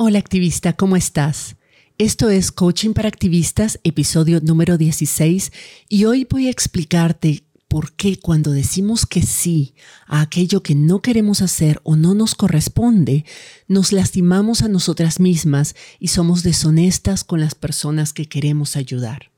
Hola 0.00 0.20
activista, 0.20 0.74
¿cómo 0.74 0.94
estás? 0.94 1.56
Esto 1.98 2.30
es 2.30 2.52
Coaching 2.52 2.92
para 2.92 3.08
Activistas, 3.08 3.80
episodio 3.82 4.38
número 4.40 4.78
16, 4.78 5.50
y 5.88 6.04
hoy 6.04 6.24
voy 6.30 6.46
a 6.46 6.52
explicarte 6.52 7.42
por 7.66 7.94
qué 7.94 8.16
cuando 8.16 8.52
decimos 8.52 9.06
que 9.06 9.22
sí 9.22 9.74
a 10.06 10.20
aquello 10.20 10.62
que 10.62 10.76
no 10.76 11.02
queremos 11.02 11.42
hacer 11.42 11.80
o 11.82 11.96
no 11.96 12.14
nos 12.14 12.36
corresponde, 12.36 13.24
nos 13.66 13.90
lastimamos 13.90 14.62
a 14.62 14.68
nosotras 14.68 15.18
mismas 15.18 15.74
y 15.98 16.08
somos 16.08 16.44
deshonestas 16.44 17.24
con 17.24 17.40
las 17.40 17.56
personas 17.56 18.12
que 18.12 18.28
queremos 18.28 18.76
ayudar. 18.76 19.32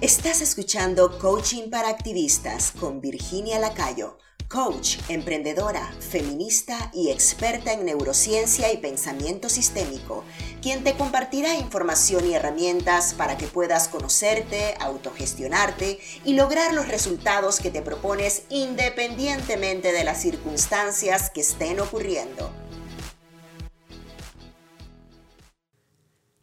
Estás 0.00 0.40
escuchando 0.40 1.18
Coaching 1.18 1.68
para 1.68 1.90
Activistas 1.90 2.70
con 2.70 3.02
Virginia 3.02 3.58
Lacayo 3.58 4.16
coach, 4.54 4.98
emprendedora, 5.08 5.92
feminista 5.98 6.92
y 6.94 7.10
experta 7.10 7.72
en 7.72 7.86
neurociencia 7.86 8.72
y 8.72 8.76
pensamiento 8.76 9.48
sistémico, 9.48 10.22
quien 10.62 10.84
te 10.84 10.94
compartirá 10.94 11.56
información 11.56 12.24
y 12.24 12.34
herramientas 12.34 13.14
para 13.14 13.36
que 13.36 13.48
puedas 13.48 13.88
conocerte, 13.88 14.76
autogestionarte 14.78 15.98
y 16.24 16.34
lograr 16.34 16.72
los 16.72 16.86
resultados 16.86 17.58
que 17.58 17.72
te 17.72 17.82
propones 17.82 18.44
independientemente 18.48 19.90
de 19.90 20.04
las 20.04 20.22
circunstancias 20.22 21.30
que 21.30 21.40
estén 21.40 21.80
ocurriendo. 21.80 22.52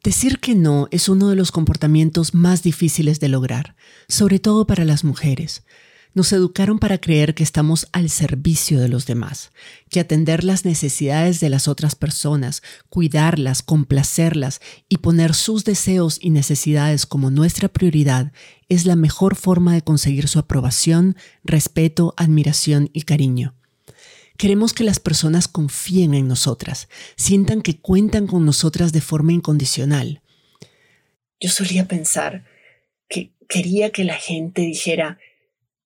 Decir 0.03 0.39
que 0.39 0.53
no 0.53 0.89
es 0.91 1.07
uno 1.07 1.29
de 1.29 1.37
los 1.37 1.53
comportamientos 1.53 2.33
más 2.33 2.61
difíciles 2.61 3.21
de 3.21 3.29
lograr, 3.29 3.77
sobre 4.09 4.39
todo 4.39 4.67
para 4.67 4.83
las 4.83 5.05
mujeres 5.05 5.63
nos 6.13 6.33
educaron 6.33 6.79
para 6.79 6.97
creer 6.99 7.33
que 7.33 7.43
estamos 7.43 7.87
al 7.91 8.09
servicio 8.09 8.79
de 8.79 8.89
los 8.89 9.05
demás, 9.05 9.51
que 9.89 9.99
atender 9.99 10.43
las 10.43 10.65
necesidades 10.65 11.39
de 11.39 11.49
las 11.49 11.67
otras 11.67 11.95
personas, 11.95 12.61
cuidarlas, 12.89 13.61
complacerlas 13.61 14.61
y 14.89 14.97
poner 14.97 15.33
sus 15.33 15.63
deseos 15.63 16.17
y 16.21 16.29
necesidades 16.29 17.05
como 17.05 17.31
nuestra 17.31 17.69
prioridad 17.69 18.31
es 18.67 18.85
la 18.85 18.95
mejor 18.95 19.35
forma 19.35 19.73
de 19.73 19.81
conseguir 19.81 20.27
su 20.27 20.39
aprobación, 20.39 21.15
respeto, 21.43 22.13
admiración 22.17 22.89
y 22.93 23.03
cariño. 23.03 23.55
Queremos 24.37 24.73
que 24.73 24.83
las 24.83 24.99
personas 24.99 25.47
confíen 25.47 26.13
en 26.13 26.27
nosotras, 26.27 26.89
sientan 27.15 27.61
que 27.61 27.79
cuentan 27.79 28.27
con 28.27 28.45
nosotras 28.45 28.91
de 28.91 29.01
forma 29.01 29.33
incondicional. 29.33 30.21
Yo 31.39 31.49
solía 31.49 31.87
pensar 31.87 32.45
que 33.07 33.33
quería 33.47 33.91
que 33.91 34.03
la 34.03 34.15
gente 34.15 34.61
dijera, 34.61 35.19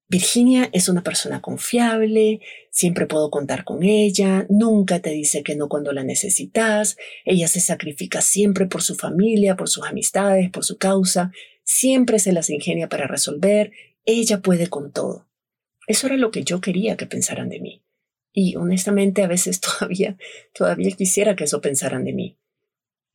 Virginia 0.08 0.70
es 0.72 0.88
una 0.88 1.02
persona 1.02 1.42
confiable, 1.42 2.39
siempre 2.70 3.08
puedo 3.08 3.31
contar 3.31 3.64
con 3.64 3.81
ella, 3.81 4.45
nunca 4.50 5.00
te 5.00 5.09
dice 5.09 5.42
que 5.42 5.56
no 5.56 5.67
cuando 5.67 5.94
la 5.94 6.03
necesitas, 6.03 6.95
ella 7.25 7.47
se 7.47 7.59
sacrifica 7.59 8.22
siempre 8.22 8.67
por 8.67 8.84
su 8.84 8.95
familia, 8.95 9.56
por 9.56 9.67
sus 9.67 9.86
amistades, 9.86 10.52
por 10.52 10.64
su 10.64 10.78
causa, 10.78 11.31
siempre 11.64 12.20
se 12.20 12.34
las 12.34 12.52
ingenia 12.52 12.88
para 12.88 13.08
resolver, 13.08 13.72
ella 14.06 14.42
puede 14.42 14.67
con 14.67 14.92
todo. 14.92 15.28
Eso 15.88 16.08
era 16.08 16.17
lo 16.17 16.30
que 16.30 16.44
yo 16.44 16.62
quería 16.62 16.97
que 16.97 17.08
pensaran 17.08 17.50
de 17.50 17.59
mí. 17.59 17.84
Y 18.31 18.56
honestamente 18.58 19.23
a 19.23 19.28
veces 19.28 19.59
todavía, 19.80 20.17
todavía 20.53 20.92
quisiera 20.92 21.36
que 21.36 21.45
eso 21.45 21.62
pensaran 21.62 22.03
de 22.03 22.14
mí. 22.14 22.38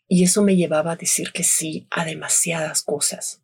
Y 0.08 0.24
eso 0.24 0.42
me 0.42 0.56
llevaba 0.56 0.92
a 0.92 0.96
decir 0.96 1.30
que 1.30 1.44
sí 1.44 1.86
a 1.90 2.04
demasiadas 2.04 2.82
cosas. 2.82 3.39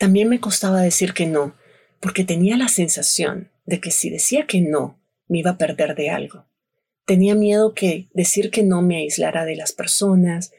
También 0.00 0.30
me 0.30 0.40
costaba 0.40 0.80
decir 0.80 1.12
que 1.12 1.26
no, 1.26 1.54
porque 2.00 2.24
tenía 2.24 2.56
la 2.56 2.68
sensación 2.68 3.50
de 3.66 3.80
que 3.80 3.90
si 3.90 4.08
decía 4.08 4.46
que 4.46 4.62
no, 4.62 4.98
me 5.28 5.40
iba 5.40 5.50
a 5.50 5.58
perder 5.58 5.94
de 5.94 6.08
algo. 6.08 6.46
Tenía 7.04 7.34
miedo 7.34 7.74
que 7.74 8.08
decir 8.14 8.50
que 8.50 8.62
no 8.62 8.80
me 8.80 8.96
aislara 8.96 9.44
de 9.44 9.56
las 9.56 9.72
personas, 9.72 10.52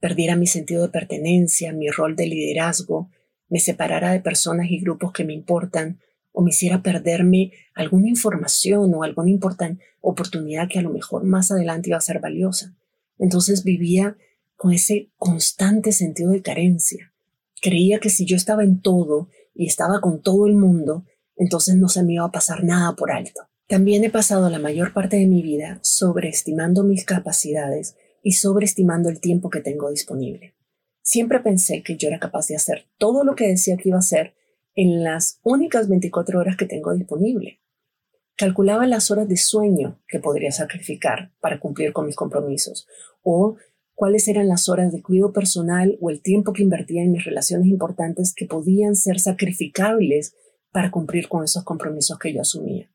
perdiera 0.00 0.34
mi 0.34 0.46
sentido 0.46 0.80
de 0.80 0.88
pertenencia, 0.88 1.74
mi 1.74 1.90
rol 1.90 2.16
de 2.16 2.26
liderazgo, 2.26 3.10
me 3.50 3.60
separara 3.60 4.12
de 4.12 4.20
personas 4.20 4.70
y 4.70 4.80
grupos 4.80 5.12
que 5.12 5.24
me 5.24 5.34
importan, 5.34 6.00
o 6.32 6.40
me 6.40 6.48
hiciera 6.48 6.82
perderme 6.82 7.52
alguna 7.74 8.08
información 8.08 8.94
o 8.94 9.02
alguna 9.02 9.28
importante 9.28 9.84
oportunidad 10.00 10.70
que 10.70 10.78
a 10.78 10.82
lo 10.82 10.88
mejor 10.88 11.24
más 11.24 11.50
adelante 11.50 11.90
iba 11.90 11.98
a 11.98 12.00
ser 12.00 12.18
valiosa. 12.18 12.74
Entonces 13.18 13.62
vivía 13.62 14.16
con 14.56 14.72
ese 14.72 15.10
constante 15.18 15.92
sentido 15.92 16.30
de 16.30 16.40
carencia. 16.40 17.12
Creía 17.60 17.98
que 18.00 18.10
si 18.10 18.26
yo 18.26 18.36
estaba 18.36 18.64
en 18.64 18.80
todo 18.80 19.28
y 19.54 19.66
estaba 19.66 20.00
con 20.00 20.22
todo 20.22 20.46
el 20.46 20.54
mundo, 20.54 21.04
entonces 21.36 21.76
no 21.76 21.88
se 21.88 22.02
me 22.02 22.14
iba 22.14 22.24
a 22.24 22.32
pasar 22.32 22.64
nada 22.64 22.94
por 22.94 23.10
alto. 23.10 23.48
También 23.68 24.04
he 24.04 24.10
pasado 24.10 24.48
la 24.48 24.58
mayor 24.58 24.92
parte 24.92 25.16
de 25.16 25.26
mi 25.26 25.42
vida 25.42 25.80
sobreestimando 25.82 26.84
mis 26.84 27.04
capacidades 27.04 27.96
y 28.22 28.32
sobreestimando 28.32 29.08
el 29.08 29.20
tiempo 29.20 29.50
que 29.50 29.60
tengo 29.60 29.90
disponible. 29.90 30.54
Siempre 31.02 31.40
pensé 31.40 31.82
que 31.82 31.96
yo 31.96 32.08
era 32.08 32.18
capaz 32.18 32.48
de 32.48 32.56
hacer 32.56 32.86
todo 32.98 33.24
lo 33.24 33.34
que 33.34 33.48
decía 33.48 33.76
que 33.76 33.88
iba 33.88 33.96
a 33.96 34.00
hacer 34.00 34.34
en 34.74 35.02
las 35.02 35.40
únicas 35.42 35.88
24 35.88 36.38
horas 36.38 36.56
que 36.56 36.66
tengo 36.66 36.94
disponible. 36.94 37.60
Calculaba 38.36 38.86
las 38.86 39.10
horas 39.10 39.28
de 39.28 39.36
sueño 39.36 40.02
que 40.06 40.20
podría 40.20 40.52
sacrificar 40.52 41.32
para 41.40 41.58
cumplir 41.58 41.92
con 41.92 42.06
mis 42.06 42.16
compromisos 42.16 42.86
o 43.22 43.56
cuáles 43.96 44.28
eran 44.28 44.46
las 44.46 44.68
horas 44.68 44.92
de 44.92 45.02
cuidado 45.02 45.32
personal 45.32 45.96
o 46.00 46.10
el 46.10 46.22
tiempo 46.22 46.52
que 46.52 46.62
invertía 46.62 47.02
en 47.02 47.12
mis 47.12 47.24
relaciones 47.24 47.66
importantes 47.66 48.34
que 48.36 48.46
podían 48.46 48.94
ser 48.94 49.18
sacrificables 49.18 50.34
para 50.70 50.90
cumplir 50.90 51.28
con 51.28 51.42
esos 51.42 51.64
compromisos 51.64 52.18
que 52.18 52.32
yo 52.32 52.42
asumía. 52.42 52.92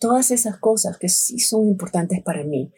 Todas 0.00 0.32
esas 0.32 0.58
cosas 0.58 0.98
que 0.98 1.08
sí 1.08 1.38
son 1.38 1.68
importantes 1.68 2.20
para 2.20 2.42
mí, 2.42 2.72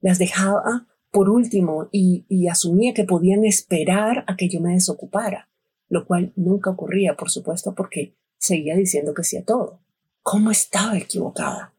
las 0.00 0.18
dejaba 0.18 0.88
por 1.12 1.30
último 1.30 1.88
y, 1.92 2.26
y 2.28 2.48
asumía 2.48 2.92
que 2.92 3.04
podían 3.04 3.44
esperar 3.44 4.24
a 4.26 4.36
que 4.36 4.48
yo 4.48 4.60
me 4.60 4.74
desocupara, 4.74 5.48
lo 5.88 6.06
cual 6.06 6.32
nunca 6.34 6.70
ocurría, 6.70 7.16
por 7.16 7.30
supuesto, 7.30 7.74
porque 7.74 8.16
seguía 8.36 8.74
diciendo 8.74 9.14
que 9.14 9.22
sí 9.22 9.36
a 9.36 9.44
todo. 9.44 9.80
¿Cómo 10.22 10.50
estaba 10.50 10.98
equivocada? 10.98 11.72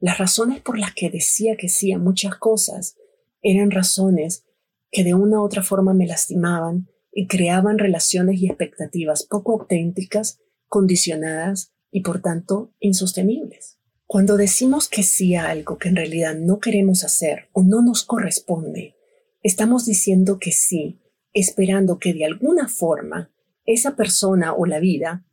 Las 0.00 0.18
razones 0.18 0.60
por 0.60 0.76
las 0.76 0.92
que 0.94 1.08
decía 1.08 1.56
que 1.56 1.68
sí 1.68 1.92
a 1.92 1.98
muchas 1.98 2.36
cosas 2.36 2.96
eran 3.42 3.70
razones 3.70 4.44
que 4.90 5.04
de 5.04 5.14
una 5.14 5.40
u 5.40 5.44
otra 5.44 5.62
forma 5.62 5.94
me 5.94 6.06
lastimaban 6.06 6.88
y 7.12 7.26
creaban 7.26 7.78
relaciones 7.78 8.40
y 8.40 8.46
expectativas 8.46 9.24
poco 9.24 9.52
auténticas, 9.52 10.40
condicionadas 10.68 11.72
y 11.90 12.02
por 12.02 12.20
tanto 12.20 12.72
insostenibles. 12.80 13.78
Cuando 14.06 14.36
decimos 14.36 14.88
que 14.88 15.02
sí 15.02 15.34
a 15.34 15.48
algo 15.48 15.78
que 15.78 15.88
en 15.88 15.96
realidad 15.96 16.34
no 16.34 16.58
queremos 16.58 17.04
hacer 17.04 17.48
o 17.52 17.62
no 17.62 17.82
nos 17.82 18.02
corresponde, 18.04 18.96
estamos 19.42 19.86
diciendo 19.86 20.38
que 20.38 20.52
sí, 20.52 21.00
esperando 21.32 21.98
que 21.98 22.12
de 22.12 22.24
alguna 22.24 22.68
forma 22.68 23.30
esa 23.64 23.94
persona 23.94 24.52
o 24.52 24.66
la 24.66 24.80
vida 24.80 25.24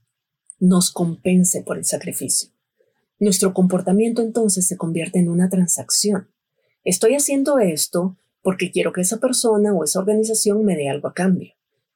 nos 0.59 0.91
compense 0.91 1.62
por 1.63 1.78
el 1.78 1.85
sacrificio. 1.85 2.51
Nuestro 3.19 3.53
comportamiento 3.53 4.22
entonces 4.22 4.67
se 4.67 4.78
convierte 4.78 5.19
en 5.19 5.29
una 5.29 5.50
transacción. 5.50 6.29
Estoy 6.88 7.16
haciendo 7.16 7.59
esto 7.59 8.16
porque 8.42 8.72
quiero 8.72 8.94
que 8.94 9.02
esa 9.02 9.20
persona 9.20 9.74
o 9.74 9.84
esa 9.84 10.00
organización 10.00 10.64
me 10.64 10.78
dé 10.78 10.88
algo 10.88 11.09
a 11.09 11.14
cambio, 11.14 11.53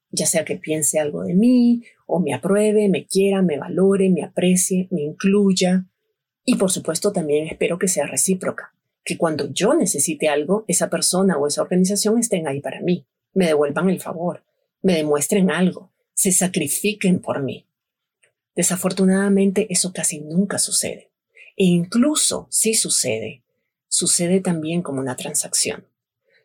ya 0.09 0.25
sea 0.25 0.44
que 0.44 0.57
piense 0.57 1.00
algo 1.00 1.24
de 1.24 1.34
mí 1.34 1.84
o 2.06 2.19
me 2.19 2.34
apruebe, 2.34 2.90
me 2.90 3.06
quiera, 3.06 3.41
me 3.41 3.57
valore, 3.57 4.09
me 4.09 4.22
aprecie, 4.22 4.90
me 4.91 5.03
incluya. 5.03 5.88
Y 6.44 6.57
por 6.57 6.72
supuesto 6.72 7.13
también 7.13 7.47
espero 7.47 7.80
que 7.80 7.88
sea 7.88 8.06
recíproca, 8.06 8.75
que 9.06 9.18
cuando 9.18 9.50
yo 9.53 9.74
necesite 9.75 10.28
algo, 10.28 10.66
esa 10.68 10.90
persona 10.90 11.38
o 11.38 11.47
esa 11.47 11.62
organización 11.62 12.19
estén 12.19 12.46
ahí 12.46 12.59
para 12.59 12.81
mí, 12.81 13.07
me 13.34 13.46
devuelvan 13.47 13.90
el 13.90 14.01
favor, 14.01 14.44
me 14.81 14.96
demuestren 14.96 15.51
algo, 15.51 15.94
se 16.13 16.34
sacrifiquen 16.34 17.22
por 17.22 17.41
mí. 17.41 17.66
Desafortunadamente 18.57 19.68
eso 19.69 19.94
casi 19.94 20.19
nunca 20.19 20.59
sucede. 20.59 21.13
E 21.56 21.63
incluso 21.63 22.47
si 22.50 22.74
sucede, 22.74 23.41
sucede 23.91 24.40
también 24.40 24.81
como 24.81 25.02
una 25.02 25.18
transacción. 25.18 25.86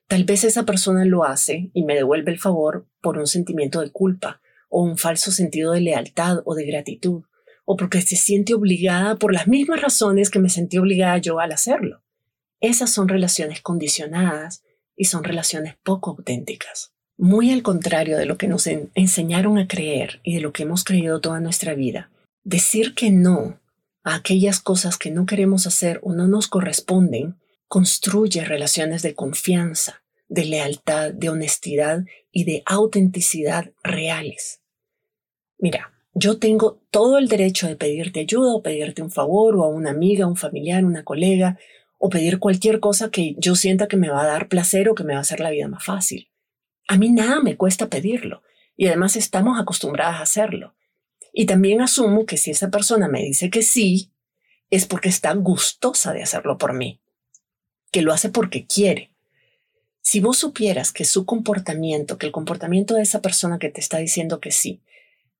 Tal 0.08 0.24
vez 0.24 0.44
esa 0.44 0.64
persona 0.64 1.04
lo 1.04 1.24
hace 1.24 1.70
y 1.72 1.84
me 1.84 1.94
devuelve 1.94 2.32
el 2.32 2.40
favor 2.40 2.86
por 3.00 3.18
un 3.18 3.26
sentimiento 3.26 3.80
de 3.80 3.90
culpa 3.90 4.40
o 4.68 4.82
un 4.82 4.98
falso 4.98 5.30
sentido 5.30 5.72
de 5.72 5.80
lealtad 5.80 6.38
o 6.44 6.54
de 6.54 6.66
gratitud, 6.66 7.22
o 7.64 7.76
porque 7.76 8.02
se 8.02 8.16
siente 8.16 8.52
obligada 8.52 9.16
por 9.16 9.32
las 9.32 9.46
mismas 9.46 9.80
razones 9.80 10.28
que 10.28 10.40
me 10.40 10.50
sentí 10.50 10.78
obligada 10.78 11.18
yo 11.18 11.38
al 11.38 11.52
hacerlo. 11.52 12.02
Esas 12.60 12.90
son 12.90 13.08
relaciones 13.08 13.60
condicionadas 13.60 14.64
y 14.96 15.04
son 15.04 15.22
relaciones 15.24 15.76
poco 15.82 16.10
auténticas. 16.10 16.92
Muy 17.16 17.52
al 17.52 17.62
contrario 17.62 18.18
de 18.18 18.26
lo 18.26 18.36
que 18.38 18.48
nos 18.48 18.66
enseñaron 18.66 19.58
a 19.58 19.68
creer 19.68 20.20
y 20.24 20.34
de 20.34 20.40
lo 20.40 20.52
que 20.52 20.64
hemos 20.64 20.84
creído 20.84 21.20
toda 21.20 21.40
nuestra 21.40 21.74
vida. 21.74 22.10
Decir 22.44 22.94
que 22.94 23.10
no 23.10 23.60
a 24.04 24.14
aquellas 24.14 24.60
cosas 24.60 24.98
que 24.98 25.10
no 25.10 25.26
queremos 25.26 25.66
hacer 25.66 25.98
o 26.02 26.12
no 26.12 26.28
nos 26.28 26.46
corresponden, 26.46 27.34
construye 27.68 28.44
relaciones 28.44 29.02
de 29.02 29.14
confianza, 29.14 30.02
de 30.28 30.44
lealtad, 30.44 31.12
de 31.12 31.28
honestidad 31.28 32.04
y 32.30 32.44
de 32.44 32.62
autenticidad 32.66 33.72
reales. 33.82 34.60
Mira, 35.58 35.92
yo 36.14 36.38
tengo 36.38 36.80
todo 36.90 37.18
el 37.18 37.28
derecho 37.28 37.66
de 37.66 37.76
pedirte 37.76 38.20
ayuda 38.20 38.54
o 38.54 38.62
pedirte 38.62 39.02
un 39.02 39.10
favor 39.10 39.56
o 39.56 39.64
a 39.64 39.68
una 39.68 39.90
amiga, 39.90 40.26
un 40.26 40.36
familiar, 40.36 40.84
una 40.84 41.04
colega 41.04 41.58
o 41.98 42.08
pedir 42.08 42.38
cualquier 42.38 42.80
cosa 42.80 43.10
que 43.10 43.34
yo 43.38 43.54
sienta 43.54 43.88
que 43.88 43.96
me 43.96 44.08
va 44.08 44.22
a 44.22 44.26
dar 44.26 44.48
placer 44.48 44.88
o 44.88 44.94
que 44.94 45.04
me 45.04 45.12
va 45.12 45.18
a 45.18 45.22
hacer 45.22 45.40
la 45.40 45.50
vida 45.50 45.68
más 45.68 45.84
fácil. 45.84 46.30
A 46.88 46.96
mí 46.96 47.10
nada 47.10 47.40
me 47.42 47.56
cuesta 47.56 47.88
pedirlo 47.88 48.42
y 48.76 48.86
además 48.86 49.16
estamos 49.16 49.60
acostumbradas 49.60 50.16
a 50.16 50.22
hacerlo. 50.22 50.74
Y 51.32 51.46
también 51.46 51.82
asumo 51.82 52.24
que 52.24 52.36
si 52.36 52.50
esa 52.50 52.70
persona 52.70 53.08
me 53.08 53.22
dice 53.22 53.50
que 53.50 53.62
sí, 53.62 54.12
es 54.70 54.86
porque 54.86 55.08
está 55.08 55.34
gustosa 55.34 56.12
de 56.12 56.22
hacerlo 56.22 56.58
por 56.58 56.72
mí, 56.72 57.00
que 57.96 58.02
lo 58.02 58.12
hace 58.12 58.28
porque 58.28 58.66
quiere. 58.66 59.10
Si 60.02 60.20
vos 60.20 60.36
supieras 60.36 60.92
que 60.92 61.06
su 61.06 61.24
comportamiento, 61.24 62.18
que 62.18 62.26
el 62.26 62.32
comportamiento 62.32 62.94
de 62.94 63.00
esa 63.00 63.22
persona 63.22 63.58
que 63.58 63.70
te 63.70 63.80
está 63.80 63.96
diciendo 63.96 64.38
que 64.38 64.50
sí, 64.50 64.82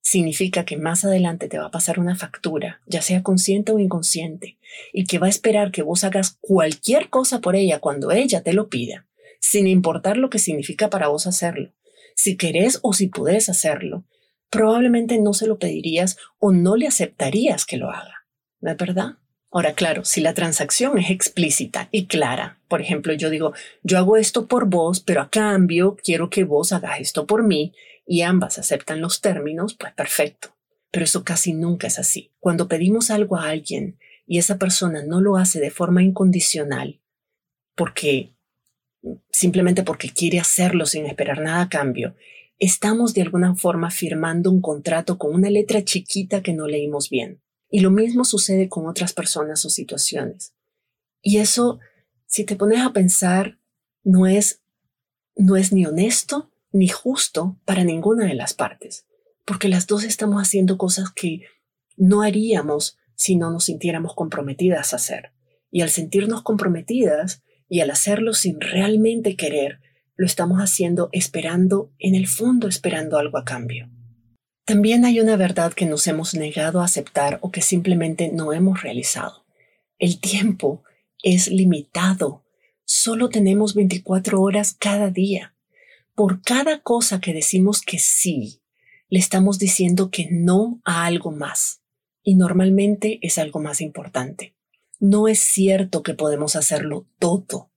significa 0.00 0.64
que 0.64 0.78
más 0.78 1.04
adelante 1.04 1.48
te 1.48 1.58
va 1.58 1.66
a 1.66 1.70
pasar 1.70 2.00
una 2.00 2.16
factura, 2.16 2.80
ya 2.86 3.02
sea 3.02 3.22
consciente 3.22 3.72
o 3.72 3.78
inconsciente, 3.78 4.56
y 4.94 5.04
que 5.04 5.18
va 5.18 5.26
a 5.26 5.28
esperar 5.28 5.70
que 5.70 5.82
vos 5.82 6.02
hagas 6.02 6.38
cualquier 6.40 7.10
cosa 7.10 7.42
por 7.42 7.56
ella 7.56 7.78
cuando 7.78 8.10
ella 8.10 8.42
te 8.42 8.54
lo 8.54 8.70
pida, 8.70 9.06
sin 9.38 9.66
importar 9.66 10.16
lo 10.16 10.30
que 10.30 10.38
significa 10.38 10.88
para 10.88 11.08
vos 11.08 11.26
hacerlo. 11.26 11.74
Si 12.14 12.38
querés 12.38 12.78
o 12.80 12.94
si 12.94 13.08
podés 13.08 13.50
hacerlo, 13.50 14.06
probablemente 14.48 15.20
no 15.20 15.34
se 15.34 15.46
lo 15.46 15.58
pedirías 15.58 16.16
o 16.38 16.52
no 16.52 16.76
le 16.76 16.86
aceptarías 16.86 17.66
que 17.66 17.76
lo 17.76 17.90
haga. 17.90 18.24
¿No 18.62 18.70
es 18.70 18.78
verdad? 18.78 19.18
Ahora, 19.56 19.72
claro, 19.72 20.04
si 20.04 20.20
la 20.20 20.34
transacción 20.34 20.98
es 20.98 21.08
explícita 21.08 21.88
y 21.90 22.08
clara, 22.08 22.58
por 22.68 22.82
ejemplo, 22.82 23.14
yo 23.14 23.30
digo, 23.30 23.54
yo 23.82 23.96
hago 23.96 24.18
esto 24.18 24.48
por 24.48 24.66
vos, 24.66 25.00
pero 25.00 25.22
a 25.22 25.30
cambio 25.30 25.96
quiero 26.04 26.28
que 26.28 26.44
vos 26.44 26.74
hagas 26.74 27.00
esto 27.00 27.26
por 27.26 27.42
mí, 27.42 27.72
y 28.06 28.20
ambas 28.20 28.58
aceptan 28.58 29.00
los 29.00 29.22
términos, 29.22 29.72
pues 29.72 29.94
perfecto. 29.94 30.54
Pero 30.90 31.04
eso 31.04 31.24
casi 31.24 31.54
nunca 31.54 31.86
es 31.86 31.98
así. 31.98 32.32
Cuando 32.38 32.68
pedimos 32.68 33.10
algo 33.10 33.38
a 33.38 33.48
alguien 33.48 33.98
y 34.26 34.36
esa 34.36 34.58
persona 34.58 35.02
no 35.02 35.22
lo 35.22 35.38
hace 35.38 35.58
de 35.58 35.70
forma 35.70 36.02
incondicional, 36.02 37.00
porque 37.74 38.34
simplemente 39.30 39.84
porque 39.84 40.10
quiere 40.10 40.38
hacerlo 40.38 40.84
sin 40.84 41.06
esperar 41.06 41.40
nada 41.40 41.62
a 41.62 41.68
cambio, 41.70 42.14
estamos 42.58 43.14
de 43.14 43.22
alguna 43.22 43.54
forma 43.54 43.90
firmando 43.90 44.50
un 44.50 44.60
contrato 44.60 45.16
con 45.16 45.32
una 45.32 45.48
letra 45.48 45.82
chiquita 45.82 46.42
que 46.42 46.52
no 46.52 46.66
leímos 46.66 47.08
bien. 47.08 47.40
Y 47.76 47.81
lo 47.81 47.90
mismo 47.90 48.25
sucede 48.25 48.70
con 48.70 48.87
otras 48.87 49.12
personas 49.12 49.62
o 49.67 49.69
situaciones. 49.69 50.55
Y 51.20 51.37
eso, 51.37 51.78
si 52.25 52.46
te 52.46 52.56
pones 52.56 52.81
a 52.81 52.94
pensar, 52.94 53.58
no 54.02 54.26
es, 54.26 54.62
no 55.37 55.56
es 55.56 55.75
ni 55.75 55.84
honesto 55.84 56.50
ni 56.73 56.88
justo 56.88 57.61
para 57.67 57.84
ninguna 57.84 58.25
de 58.25 58.34
las 58.34 58.55
partes, 58.55 59.05
porque 59.44 59.69
las 59.69 59.87
dos 59.87 60.05
estamos 60.05 60.40
haciendo 60.40 60.78
cosas 60.78 61.11
que 61.11 61.43
no 61.99 62.23
haríamos 62.23 62.96
si 63.14 63.37
no 63.37 63.50
nos 63.50 63.64
sintiéramos 63.64 64.14
comprometidas 64.14 64.94
a 64.94 64.96
hacer. 64.96 65.32
Y 65.70 65.82
al 65.82 65.90
sentirnos 65.90 66.40
comprometidas 66.40 67.43
y 67.69 67.81
al 67.81 67.90
hacerlo 67.90 68.32
sin 68.32 68.58
realmente 68.58 69.37
querer, 69.37 69.81
lo 70.17 70.25
estamos 70.25 70.61
haciendo 70.61 71.11
esperando, 71.12 71.93
en 71.99 72.14
el 72.14 72.26
fondo 72.26 72.69
esperando 72.69 73.19
algo 73.19 73.37
a 73.37 73.44
cambio. 73.44 73.90
También 74.66 75.04
hay 75.04 75.20
una 75.20 75.36
verdad 75.36 75.72
que 75.72 75.86
nos 75.86 76.06
hemos 76.06 76.34
negado 76.34 76.82
a 76.82 76.84
aceptar 76.84 77.38
o 77.40 77.50
que 77.50 77.62
simplemente 77.62 78.30
no 78.32 78.52
hemos 78.52 78.82
realizado. 78.82 79.46
El 79.98 80.20
tiempo 80.20 80.82
es 81.22 81.48
limitado. 81.48 82.44
Solo 82.84 83.30
tenemos 83.30 83.74
24 83.74 84.40
horas 84.40 84.76
cada 84.78 85.10
día 85.10 85.54
por 86.16 86.40
cada 86.42 86.80
cosa 86.80 87.20
que 87.20 87.34
decimos 87.34 87.82
que 87.82 87.98
sí, 87.98 88.62
le 89.08 89.18
estamos 89.18 89.58
diciendo 89.58 90.10
que 90.10 90.28
no 90.30 90.80
a 90.84 91.04
algo 91.04 91.30
más. 91.30 91.82
Y 92.22 92.34
normalmente 92.34 93.20
es 93.22 93.38
algo 93.38 93.60
más 93.60 93.80
importante. 93.80 94.56
No 94.98 95.28
es 95.28 95.38
cierto 95.38 96.02
que 96.02 96.14
podemos 96.14 96.56
hacerlo 96.56 97.06
todo. 97.20 97.70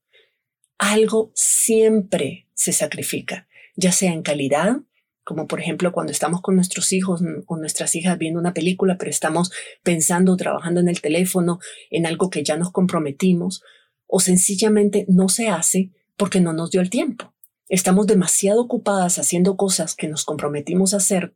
Algo 0.78 1.30
siempre 1.34 2.48
se 2.54 2.72
sacrifica, 2.72 3.46
ya 3.76 3.92
sea 3.92 4.12
en 4.12 4.22
calidad, 4.22 4.78
como 5.24 5.46
por 5.46 5.60
ejemplo 5.60 5.92
cuando 5.92 6.12
estamos 6.12 6.40
con 6.40 6.56
nuestros 6.56 6.92
hijos 6.92 7.22
o 7.46 7.56
nuestras 7.56 7.94
hijas 7.94 8.18
viendo 8.18 8.40
una 8.40 8.54
película, 8.54 8.96
pero 8.98 9.10
estamos 9.10 9.52
pensando, 9.82 10.36
trabajando 10.36 10.80
en 10.80 10.88
el 10.88 11.00
teléfono, 11.00 11.60
en 11.90 12.06
algo 12.06 12.30
que 12.30 12.42
ya 12.42 12.56
nos 12.56 12.72
comprometimos, 12.72 13.62
o 14.06 14.20
sencillamente 14.20 15.04
no 15.08 15.28
se 15.28 15.48
hace 15.48 15.90
porque 16.16 16.40
no 16.40 16.52
nos 16.52 16.70
dio 16.70 16.80
el 16.80 16.90
tiempo. 16.90 17.32
Estamos 17.68 18.06
demasiado 18.06 18.62
ocupadas 18.62 19.18
haciendo 19.18 19.56
cosas 19.56 19.94
que 19.94 20.08
nos 20.08 20.24
comprometimos 20.24 20.92
a 20.92 20.96
hacer 20.96 21.34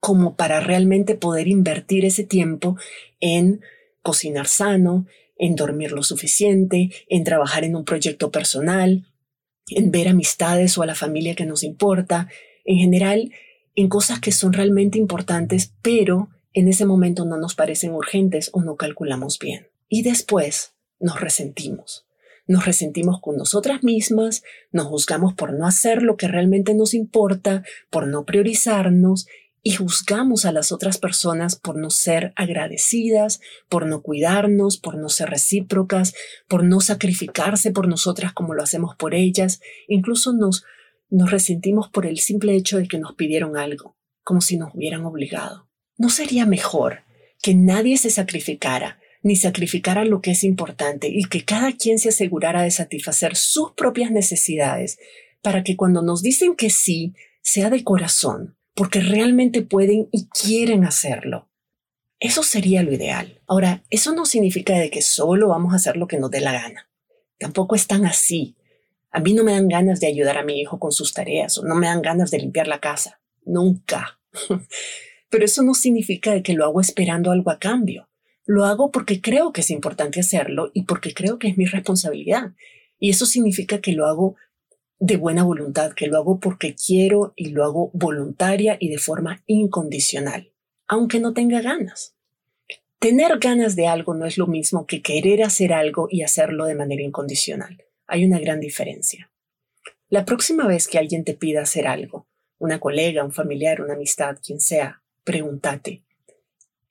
como 0.00 0.36
para 0.36 0.60
realmente 0.60 1.14
poder 1.14 1.48
invertir 1.48 2.04
ese 2.04 2.24
tiempo 2.24 2.76
en 3.20 3.62
cocinar 4.02 4.46
sano, 4.46 5.06
en 5.36 5.56
dormir 5.56 5.92
lo 5.92 6.02
suficiente, 6.02 6.90
en 7.08 7.24
trabajar 7.24 7.64
en 7.64 7.74
un 7.74 7.86
proyecto 7.86 8.30
personal, 8.30 9.06
en 9.68 9.90
ver 9.90 10.08
amistades 10.08 10.76
o 10.76 10.82
a 10.82 10.86
la 10.86 10.94
familia 10.94 11.34
que 11.34 11.46
nos 11.46 11.62
importa, 11.62 12.28
en 12.64 12.78
general, 12.78 13.32
en 13.74 13.88
cosas 13.88 14.20
que 14.20 14.32
son 14.32 14.52
realmente 14.52 14.98
importantes, 14.98 15.72
pero 15.82 16.28
en 16.52 16.68
ese 16.68 16.86
momento 16.86 17.24
no 17.24 17.36
nos 17.36 17.54
parecen 17.54 17.92
urgentes 17.92 18.50
o 18.52 18.62
no 18.62 18.76
calculamos 18.76 19.38
bien. 19.38 19.68
Y 19.88 20.02
después 20.02 20.74
nos 21.00 21.20
resentimos 21.20 22.06
nos 22.46 22.66
resentimos 22.66 23.20
con 23.20 23.36
nosotras 23.36 23.82
mismas, 23.82 24.42
nos 24.70 24.86
juzgamos 24.86 25.34
por 25.34 25.52
no 25.54 25.66
hacer 25.66 26.02
lo 26.02 26.16
que 26.16 26.28
realmente 26.28 26.74
nos 26.74 26.94
importa, 26.94 27.64
por 27.90 28.06
no 28.06 28.24
priorizarnos 28.24 29.26
y 29.62 29.72
juzgamos 29.72 30.44
a 30.44 30.52
las 30.52 30.72
otras 30.72 30.98
personas 30.98 31.56
por 31.56 31.76
no 31.76 31.88
ser 31.88 32.34
agradecidas, 32.36 33.40
por 33.70 33.86
no 33.86 34.02
cuidarnos, 34.02 34.76
por 34.76 34.98
no 34.98 35.08
ser 35.08 35.30
recíprocas, 35.30 36.12
por 36.48 36.64
no 36.64 36.80
sacrificarse 36.80 37.70
por 37.70 37.88
nosotras 37.88 38.34
como 38.34 38.52
lo 38.52 38.62
hacemos 38.62 38.94
por 38.94 39.14
ellas. 39.14 39.60
Incluso 39.88 40.34
nos, 40.34 40.64
nos 41.16 41.30
resentimos 41.30 41.88
por 41.88 42.06
el 42.06 42.18
simple 42.18 42.54
hecho 42.54 42.78
de 42.78 42.88
que 42.88 42.98
nos 42.98 43.14
pidieron 43.14 43.56
algo, 43.56 43.96
como 44.22 44.40
si 44.40 44.56
nos 44.56 44.74
hubieran 44.74 45.04
obligado. 45.04 45.68
¿No 45.96 46.10
sería 46.10 46.46
mejor 46.46 47.04
que 47.42 47.54
nadie 47.54 47.98
se 47.98 48.10
sacrificara 48.10 48.98
ni 49.22 49.36
sacrificara 49.36 50.04
lo 50.04 50.20
que 50.20 50.32
es 50.32 50.44
importante 50.44 51.08
y 51.08 51.24
que 51.24 51.44
cada 51.44 51.72
quien 51.72 51.98
se 51.98 52.10
asegurara 52.10 52.62
de 52.62 52.70
satisfacer 52.70 53.36
sus 53.36 53.72
propias 53.72 54.10
necesidades 54.10 54.98
para 55.40 55.64
que 55.64 55.76
cuando 55.76 56.02
nos 56.02 56.22
dicen 56.22 56.56
que 56.56 56.68
sí, 56.68 57.14
sea 57.42 57.70
de 57.70 57.84
corazón, 57.84 58.56
porque 58.74 59.00
realmente 59.00 59.62
pueden 59.62 60.08
y 60.12 60.26
quieren 60.28 60.84
hacerlo. 60.84 61.48
Eso 62.20 62.42
sería 62.42 62.82
lo 62.82 62.92
ideal. 62.92 63.40
Ahora, 63.46 63.82
eso 63.88 64.14
no 64.14 64.26
significa 64.26 64.78
de 64.78 64.90
que 64.90 65.00
solo 65.00 65.48
vamos 65.48 65.72
a 65.72 65.76
hacer 65.76 65.96
lo 65.96 66.06
que 66.06 66.18
nos 66.18 66.30
dé 66.30 66.40
la 66.40 66.52
gana. 66.52 66.90
Tampoco 67.38 67.76
es 67.76 67.86
tan 67.86 68.04
así. 68.04 68.56
A 69.14 69.20
mí 69.20 69.32
no 69.32 69.44
me 69.44 69.52
dan 69.52 69.68
ganas 69.68 70.00
de 70.00 70.08
ayudar 70.08 70.38
a 70.38 70.42
mi 70.42 70.60
hijo 70.60 70.80
con 70.80 70.90
sus 70.90 71.12
tareas 71.12 71.56
o 71.56 71.64
no 71.64 71.76
me 71.76 71.86
dan 71.86 72.02
ganas 72.02 72.32
de 72.32 72.38
limpiar 72.38 72.66
la 72.66 72.80
casa. 72.80 73.20
Nunca. 73.44 74.18
Pero 75.30 75.44
eso 75.44 75.62
no 75.62 75.74
significa 75.74 76.42
que 76.42 76.54
lo 76.54 76.64
hago 76.64 76.80
esperando 76.80 77.30
algo 77.30 77.52
a 77.52 77.60
cambio. 77.60 78.08
Lo 78.44 78.64
hago 78.64 78.90
porque 78.90 79.20
creo 79.20 79.52
que 79.52 79.60
es 79.60 79.70
importante 79.70 80.18
hacerlo 80.18 80.72
y 80.74 80.82
porque 80.82 81.14
creo 81.14 81.38
que 81.38 81.46
es 81.46 81.56
mi 81.56 81.64
responsabilidad. 81.64 82.54
Y 82.98 83.10
eso 83.10 83.24
significa 83.24 83.80
que 83.80 83.92
lo 83.92 84.06
hago 84.06 84.34
de 84.98 85.16
buena 85.16 85.44
voluntad, 85.44 85.92
que 85.92 86.08
lo 86.08 86.16
hago 86.16 86.40
porque 86.40 86.74
quiero 86.74 87.34
y 87.36 87.50
lo 87.50 87.62
hago 87.62 87.92
voluntaria 87.94 88.76
y 88.80 88.88
de 88.88 88.98
forma 88.98 89.44
incondicional, 89.46 90.52
aunque 90.88 91.20
no 91.20 91.34
tenga 91.34 91.62
ganas. 91.62 92.16
Tener 92.98 93.38
ganas 93.38 93.76
de 93.76 93.86
algo 93.86 94.14
no 94.14 94.26
es 94.26 94.38
lo 94.38 94.48
mismo 94.48 94.86
que 94.86 95.02
querer 95.02 95.44
hacer 95.44 95.72
algo 95.72 96.08
y 96.10 96.22
hacerlo 96.22 96.64
de 96.64 96.74
manera 96.74 97.04
incondicional. 97.04 97.84
Hay 98.06 98.24
una 98.24 98.38
gran 98.38 98.60
diferencia. 98.60 99.30
La 100.08 100.24
próxima 100.24 100.66
vez 100.66 100.88
que 100.88 100.98
alguien 100.98 101.24
te 101.24 101.34
pida 101.34 101.62
hacer 101.62 101.86
algo, 101.86 102.28
una 102.58 102.78
colega, 102.78 103.24
un 103.24 103.32
familiar, 103.32 103.80
una 103.80 103.94
amistad, 103.94 104.38
quien 104.42 104.60
sea, 104.60 105.02
pregúntate, 105.24 106.04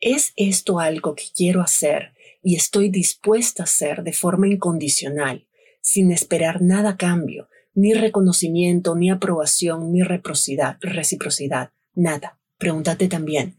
¿Es 0.05 0.33
esto 0.35 0.81
algo 0.81 1.15
que 1.15 1.23
quiero 1.33 1.61
hacer 1.61 2.11
y 2.41 2.57
estoy 2.57 2.89
dispuesta 2.89 3.63
a 3.63 3.67
hacer 3.67 4.03
de 4.03 4.11
forma 4.11 4.49
incondicional, 4.49 5.47
sin 5.79 6.11
esperar 6.11 6.61
nada 6.61 6.97
cambio, 6.97 7.47
ni 7.73 7.93
reconocimiento, 7.93 8.97
ni 8.97 9.09
aprobación, 9.09 9.93
ni 9.93 10.01
reciprocidad, 10.01 10.75
reciprocidad, 10.81 11.71
nada? 11.93 12.37
Pregúntate 12.57 13.07
también, 13.07 13.55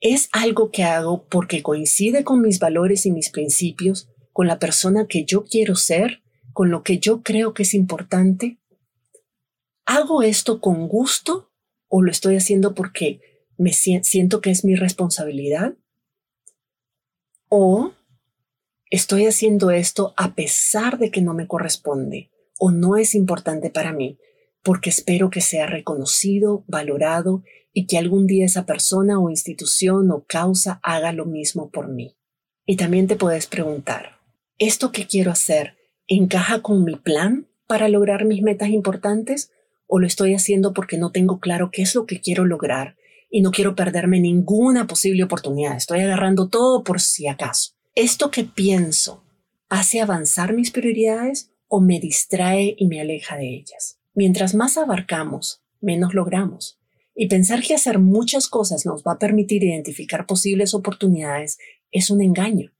¿es 0.00 0.28
algo 0.32 0.72
que 0.72 0.82
hago 0.82 1.24
porque 1.28 1.62
coincide 1.62 2.24
con 2.24 2.42
mis 2.42 2.58
valores 2.58 3.06
y 3.06 3.12
mis 3.12 3.30
principios, 3.30 4.08
con 4.32 4.48
la 4.48 4.58
persona 4.58 5.06
que 5.06 5.24
yo 5.24 5.44
quiero 5.44 5.76
ser, 5.76 6.23
con 6.54 6.70
lo 6.70 6.82
que 6.82 6.98
yo 6.98 7.22
creo 7.22 7.52
que 7.52 7.64
es 7.64 7.74
importante? 7.74 8.58
¿Hago 9.84 10.22
esto 10.22 10.62
con 10.62 10.88
gusto 10.88 11.52
o 11.88 12.00
lo 12.00 12.10
estoy 12.10 12.36
haciendo 12.36 12.74
porque 12.74 13.20
me 13.58 13.72
siento 13.72 14.40
que 14.40 14.50
es 14.50 14.64
mi 14.64 14.74
responsabilidad 14.74 15.74
o 17.50 17.92
estoy 18.90 19.26
haciendo 19.26 19.70
esto 19.70 20.14
a 20.16 20.34
pesar 20.34 20.98
de 20.98 21.10
que 21.10 21.20
no 21.20 21.34
me 21.34 21.46
corresponde 21.46 22.30
o 22.58 22.70
no 22.70 22.96
es 22.96 23.14
importante 23.14 23.68
para 23.68 23.92
mí 23.92 24.18
porque 24.62 24.88
espero 24.88 25.28
que 25.28 25.42
sea 25.42 25.66
reconocido, 25.66 26.64
valorado 26.66 27.42
y 27.74 27.86
que 27.86 27.98
algún 27.98 28.26
día 28.26 28.46
esa 28.46 28.64
persona 28.64 29.20
o 29.20 29.28
institución 29.28 30.10
o 30.10 30.24
causa 30.26 30.80
haga 30.82 31.12
lo 31.12 31.26
mismo 31.26 31.70
por 31.70 31.88
mí. 31.88 32.16
Y 32.64 32.76
también 32.76 33.06
te 33.06 33.16
puedes 33.16 33.46
preguntar, 33.46 34.14
¿Esto 34.58 34.92
que 34.92 35.08
quiero 35.08 35.32
hacer 35.32 35.76
encaja 36.06 36.62
con 36.62 36.84
mi 36.84 36.96
plan 36.96 37.46
para 37.66 37.88
lograr 37.88 38.24
mis 38.24 38.42
metas 38.42 38.68
importantes 38.68 39.50
o 39.86 39.98
lo 39.98 40.06
estoy 40.06 40.34
haciendo 40.34 40.72
porque 40.72 40.98
no 40.98 41.12
tengo 41.12 41.40
claro 41.40 41.70
qué 41.70 41.82
es 41.82 41.94
lo 41.94 42.06
que 42.06 42.20
quiero 42.20 42.44
lograr 42.44 42.96
y 43.30 43.40
no 43.40 43.50
quiero 43.50 43.74
perderme 43.74 44.20
ninguna 44.20 44.86
posible 44.86 45.24
oportunidad? 45.24 45.76
Estoy 45.76 46.00
agarrando 46.00 46.48
todo 46.48 46.84
por 46.84 47.00
si 47.00 47.26
acaso. 47.26 47.72
¿Esto 47.94 48.30
que 48.30 48.44
pienso 48.44 49.24
hace 49.68 50.00
avanzar 50.00 50.52
mis 50.52 50.70
prioridades 50.70 51.50
o 51.68 51.80
me 51.80 52.00
distrae 52.00 52.74
y 52.78 52.86
me 52.86 53.00
aleja 53.00 53.36
de 53.36 53.48
ellas? 53.48 53.98
Mientras 54.14 54.54
más 54.54 54.78
abarcamos, 54.78 55.62
menos 55.80 56.14
logramos. 56.14 56.78
Y 57.16 57.28
pensar 57.28 57.62
que 57.62 57.74
hacer 57.74 57.98
muchas 57.98 58.48
cosas 58.48 58.84
nos 58.86 59.04
va 59.04 59.12
a 59.12 59.18
permitir 59.18 59.62
identificar 59.62 60.26
posibles 60.26 60.74
oportunidades 60.74 61.58
es 61.92 62.10
un 62.10 62.20
engaño. 62.20 62.73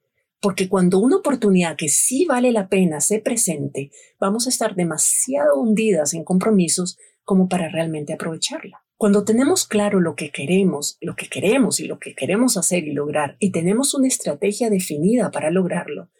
Porque 0.44 0.68
cuando 0.68 0.98
una 0.98 1.16
oportunidad 1.16 1.74
que 1.74 1.88
sí 1.88 2.26
vale 2.26 2.52
la 2.52 2.68
pena 2.68 3.00
se 3.00 3.18
presente, 3.18 3.90
vamos 4.20 4.46
a 4.46 4.50
estar 4.50 4.74
demasiado 4.74 5.58
hundidas 5.58 6.12
en 6.12 6.22
compromisos 6.22 6.98
como 7.22 7.48
para 7.48 7.70
realmente 7.70 8.12
aprovecharla. 8.12 8.84
Cuando 8.98 9.24
tenemos 9.24 9.66
claro 9.66 10.00
lo 10.00 10.16
que 10.16 10.30
queremos, 10.30 10.98
lo 11.00 11.16
que 11.16 11.30
queremos 11.30 11.80
y 11.80 11.86
lo 11.86 11.98
que 11.98 12.14
queremos 12.14 12.58
hacer 12.58 12.84
y 12.84 12.92
lograr, 12.92 13.36
y 13.38 13.52
tenemos 13.52 13.94
una 13.94 14.06
estrategia 14.06 14.68
definida 14.68 15.30
para 15.30 15.50
lograrlo, 15.50 16.10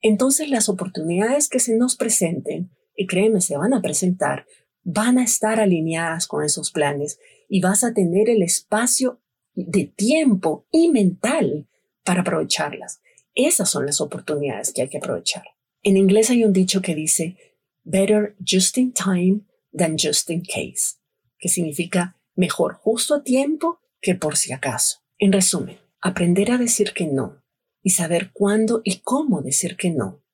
entonces 0.00 0.50
las 0.50 0.68
oportunidades 0.68 1.48
que 1.48 1.58
se 1.58 1.76
nos 1.76 1.96
presenten, 1.96 2.70
y 2.94 3.08
créeme, 3.08 3.40
se 3.40 3.56
van 3.56 3.74
a 3.74 3.82
presentar, 3.82 4.46
van 4.84 5.18
a 5.18 5.24
estar 5.24 5.58
alineadas 5.58 6.28
con 6.28 6.44
esos 6.44 6.70
planes 6.70 7.18
y 7.48 7.60
vas 7.60 7.82
a 7.82 7.92
tener 7.92 8.30
el 8.30 8.44
espacio 8.44 9.20
de 9.54 9.86
tiempo 9.96 10.64
y 10.70 10.92
mental 10.92 11.66
para 12.04 12.20
aprovecharlas. 12.20 13.00
Esas 13.34 13.70
son 13.70 13.86
las 13.86 14.00
oportunidades 14.00 14.72
que 14.72 14.82
hay 14.82 14.88
que 14.88 14.98
aprovechar. 14.98 15.44
En 15.82 15.96
inglés 15.96 16.30
hay 16.30 16.44
un 16.44 16.52
dicho 16.52 16.82
que 16.82 16.94
dice, 16.94 17.36
better 17.82 18.36
just 18.44 18.78
in 18.78 18.92
time 18.92 19.40
than 19.76 19.96
just 19.98 20.30
in 20.30 20.42
case, 20.42 20.96
que 21.38 21.48
significa 21.48 22.18
mejor 22.34 22.74
justo 22.74 23.14
a 23.14 23.22
tiempo 23.22 23.80
que 24.00 24.14
por 24.14 24.36
si 24.36 24.52
acaso. 24.52 24.98
En 25.18 25.32
resumen, 25.32 25.78
aprender 26.00 26.50
a 26.50 26.58
decir 26.58 26.92
que 26.92 27.06
no 27.06 27.42
y 27.82 27.90
saber 27.90 28.30
cuándo 28.32 28.80
y 28.84 29.00
cómo 29.00 29.42
decir 29.42 29.76
que 29.76 29.90
no 29.90 30.24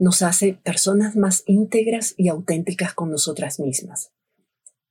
nos 0.00 0.22
hace 0.22 0.54
personas 0.54 1.14
más 1.14 1.44
íntegras 1.46 2.14
y 2.16 2.28
auténticas 2.28 2.94
con 2.94 3.10
nosotras 3.10 3.60
mismas. 3.60 4.12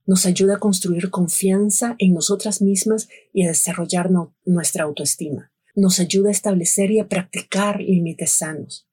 Nos 0.05 0.27
ayuda 0.27 0.55
a 0.55 0.59
construir 0.59 1.09
confianza 1.09 1.95
en 1.97 2.13
nosotras 2.13 2.61
mismas 2.61 3.09
y 3.33 3.43
a 3.43 3.47
desarrollar 3.47 4.11
nuestra 4.45 4.83
autoestima. 4.83 5.48
Nos 5.75 5.99
ayuda 5.99 6.29
a 6.29 6.31
establecer 6.31 6.91
y 6.91 6.99
a 6.99 7.07
practicar 7.07 7.81
límites 7.81 8.31
sanos. 8.31 8.87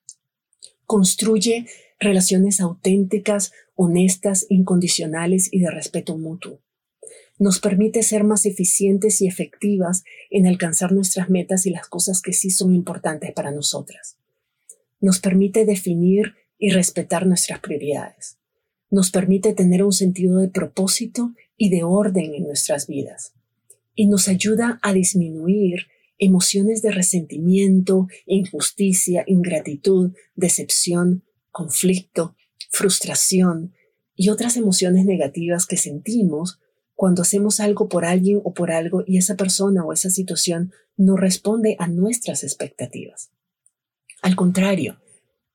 Construye 0.84 1.66
relaciones 1.98 2.60
auténticas, 2.60 3.52
honestas, 3.74 4.46
incondicionales 4.48 5.48
y 5.52 5.60
de 5.60 5.70
respeto 5.70 6.16
mutuo. 6.16 6.60
Nos 7.38 7.60
permite 7.60 8.02
ser 8.02 8.24
más 8.24 8.46
eficientes 8.46 9.20
y 9.20 9.26
efectivas 9.26 10.04
en 10.30 10.46
alcanzar 10.46 10.92
nuestras 10.92 11.28
metas 11.28 11.66
y 11.66 11.70
las 11.70 11.86
cosas 11.86 12.22
que 12.22 12.32
sí 12.32 12.50
son 12.50 12.74
importantes 12.74 13.32
para 13.32 13.50
nosotras 13.50 14.16
nos 15.00 15.20
permite 15.20 15.64
definir 15.64 16.34
y 16.58 16.70
respetar 16.70 17.26
nuestras 17.26 17.60
prioridades. 17.60 18.38
Nos 18.90 19.10
permite 19.10 19.52
tener 19.52 19.82
un 19.82 19.92
sentido 19.92 20.38
de 20.38 20.48
propósito 20.48 21.32
y 21.56 21.70
de 21.70 21.84
orden 21.84 22.34
en 22.34 22.44
nuestras 22.44 22.86
vidas. 22.86 23.34
Y 23.94 24.06
nos 24.06 24.28
ayuda 24.28 24.78
a 24.82 24.92
disminuir 24.92 25.86
emociones 26.18 26.82
de 26.82 26.90
resentimiento, 26.90 28.08
injusticia, 28.26 29.24
ingratitud, 29.26 30.12
decepción, 30.34 31.24
conflicto, 31.50 32.36
frustración 32.70 33.74
y 34.14 34.30
otras 34.30 34.56
emociones 34.56 35.04
negativas 35.04 35.66
que 35.66 35.76
sentimos 35.76 36.60
cuando 36.94 37.22
hacemos 37.22 37.60
algo 37.60 37.88
por 37.88 38.04
alguien 38.04 38.40
o 38.42 38.54
por 38.54 38.72
algo 38.72 39.04
y 39.06 39.18
esa 39.18 39.36
persona 39.36 39.84
o 39.84 39.92
esa 39.92 40.10
situación 40.10 40.72
no 40.96 41.16
responde 41.16 41.76
a 41.78 41.88
nuestras 41.88 42.42
expectativas. 42.42 43.30
Al 44.22 44.34
contrario, 44.34 44.98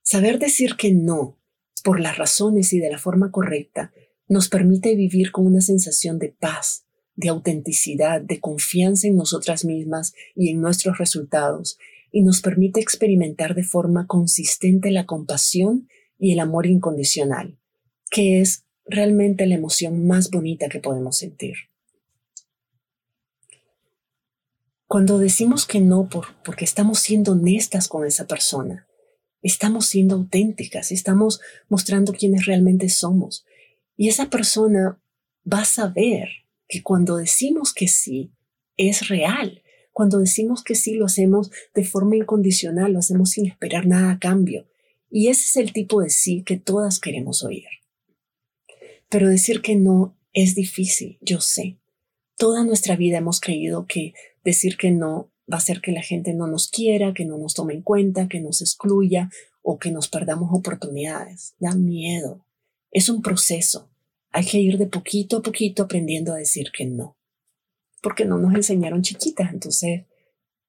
saber 0.04 0.38
decir 0.38 0.76
que 0.76 0.94
no 0.94 1.40
por 1.84 2.00
las 2.00 2.18
razones 2.18 2.74
y 2.74 2.80
de 2.80 2.92
la 2.92 3.00
forma 3.00 3.32
correcta 3.32 3.92
nos 4.28 4.50
permite 4.50 4.96
vivir 4.96 5.32
con 5.32 5.48
una 5.48 5.62
sensación 5.62 6.20
de 6.20 6.30
paz, 6.30 6.86
de 7.16 7.30
autenticidad, 7.30 8.22
de 8.22 8.40
confianza 8.40 9.08
en 9.08 9.16
nosotras 9.16 9.66
mismas 9.66 10.14
y 10.36 10.50
en 10.50 10.62
nuestros 10.62 10.98
resultados, 10.98 11.78
y 12.12 12.24
nos 12.24 12.42
permite 12.42 12.82
experimentar 12.82 13.56
de 13.56 13.64
forma 13.64 14.08
consistente 14.08 14.92
la 14.92 15.06
compasión 15.06 15.88
y 16.20 16.34
el 16.34 16.40
amor 16.40 16.66
incondicional, 16.66 17.58
que 18.10 18.42
es 18.42 18.66
realmente 18.86 19.46
la 19.46 19.56
emoción 19.56 20.06
más 20.08 20.30
bonita 20.30 20.68
que 20.70 20.80
podemos 20.80 21.18
sentir. 21.18 21.56
Cuando 24.88 25.20
decimos 25.20 25.66
que 25.66 25.80
no 25.80 26.10
por, 26.10 26.36
porque 26.44 26.66
estamos 26.66 27.00
siendo 27.00 27.32
honestas 27.32 27.88
con 27.88 28.06
esa 28.06 28.28
persona, 28.28 28.88
estamos 29.42 29.86
siendo 29.86 30.16
auténticas, 30.16 30.92
estamos 30.92 31.40
mostrando 31.70 32.12
quiénes 32.14 32.46
realmente 32.46 32.90
somos. 32.90 33.46
Y 33.96 34.10
esa 34.10 34.30
persona 34.30 35.02
va 35.52 35.62
a 35.62 35.66
saber 35.66 36.28
que 36.72 36.82
cuando 36.82 37.18
decimos 37.18 37.74
que 37.74 37.90
sí, 37.90 38.32
es 38.78 39.10
real. 39.10 39.62
Cuando 39.92 40.20
decimos 40.20 40.64
que 40.64 40.74
sí, 40.74 40.94
lo 40.94 41.06
hacemos 41.06 41.52
de 41.76 41.84
forma 41.84 42.16
incondicional, 42.16 42.94
lo 42.94 43.00
hacemos 43.00 43.32
sin 43.32 43.46
esperar 43.46 43.86
nada 43.86 44.14
a 44.14 44.20
cambio. 44.20 44.70
Y 45.10 45.28
ese 45.28 45.42
es 45.42 45.58
el 45.58 45.74
tipo 45.74 46.02
de 46.02 46.10
sí 46.10 46.44
que 46.44 46.58
todas 46.58 47.00
queremos 47.00 47.44
oír. 47.44 47.66
Pero 49.10 49.28
decir 49.28 49.62
que 49.62 49.76
no 49.76 50.18
es 50.32 50.56
difícil, 50.56 51.18
yo 51.20 51.42
sé. 51.42 51.78
Toda 52.38 52.64
nuestra 52.64 52.96
vida 52.96 53.18
hemos 53.18 53.42
creído 53.42 53.86
que 53.86 54.14
decir 54.46 54.78
que 54.78 54.92
no 54.92 55.30
va 55.52 55.56
a 55.56 55.58
hacer 55.58 55.82
que 55.82 55.92
la 55.92 56.02
gente 56.02 56.34
no 56.34 56.48
nos 56.48 56.70
quiera, 56.70 57.14
que 57.14 57.26
no 57.26 57.38
nos 57.38 57.54
tome 57.54 57.74
en 57.74 57.82
cuenta, 57.82 58.30
que 58.30 58.40
nos 58.40 58.62
excluya 58.62 59.30
o 59.62 59.78
que 59.78 59.92
nos 59.92 60.08
perdamos 60.08 60.52
oportunidades. 60.54 61.54
Da 61.60 61.76
miedo. 61.76 62.46
Es 62.92 63.10
un 63.10 63.22
proceso. 63.22 63.91
Hay 64.32 64.46
que 64.46 64.60
ir 64.60 64.78
de 64.78 64.88
poquito 64.88 65.38
a 65.38 65.42
poquito 65.42 65.84
aprendiendo 65.84 66.34
a 66.34 66.38
decir 66.38 66.72
que 66.72 66.86
no. 66.86 67.18
Porque 68.02 68.26
no 68.26 68.38
nos 68.38 68.56
enseñaron 68.56 69.02
chiquitas, 69.02 69.52
entonces, 69.54 70.06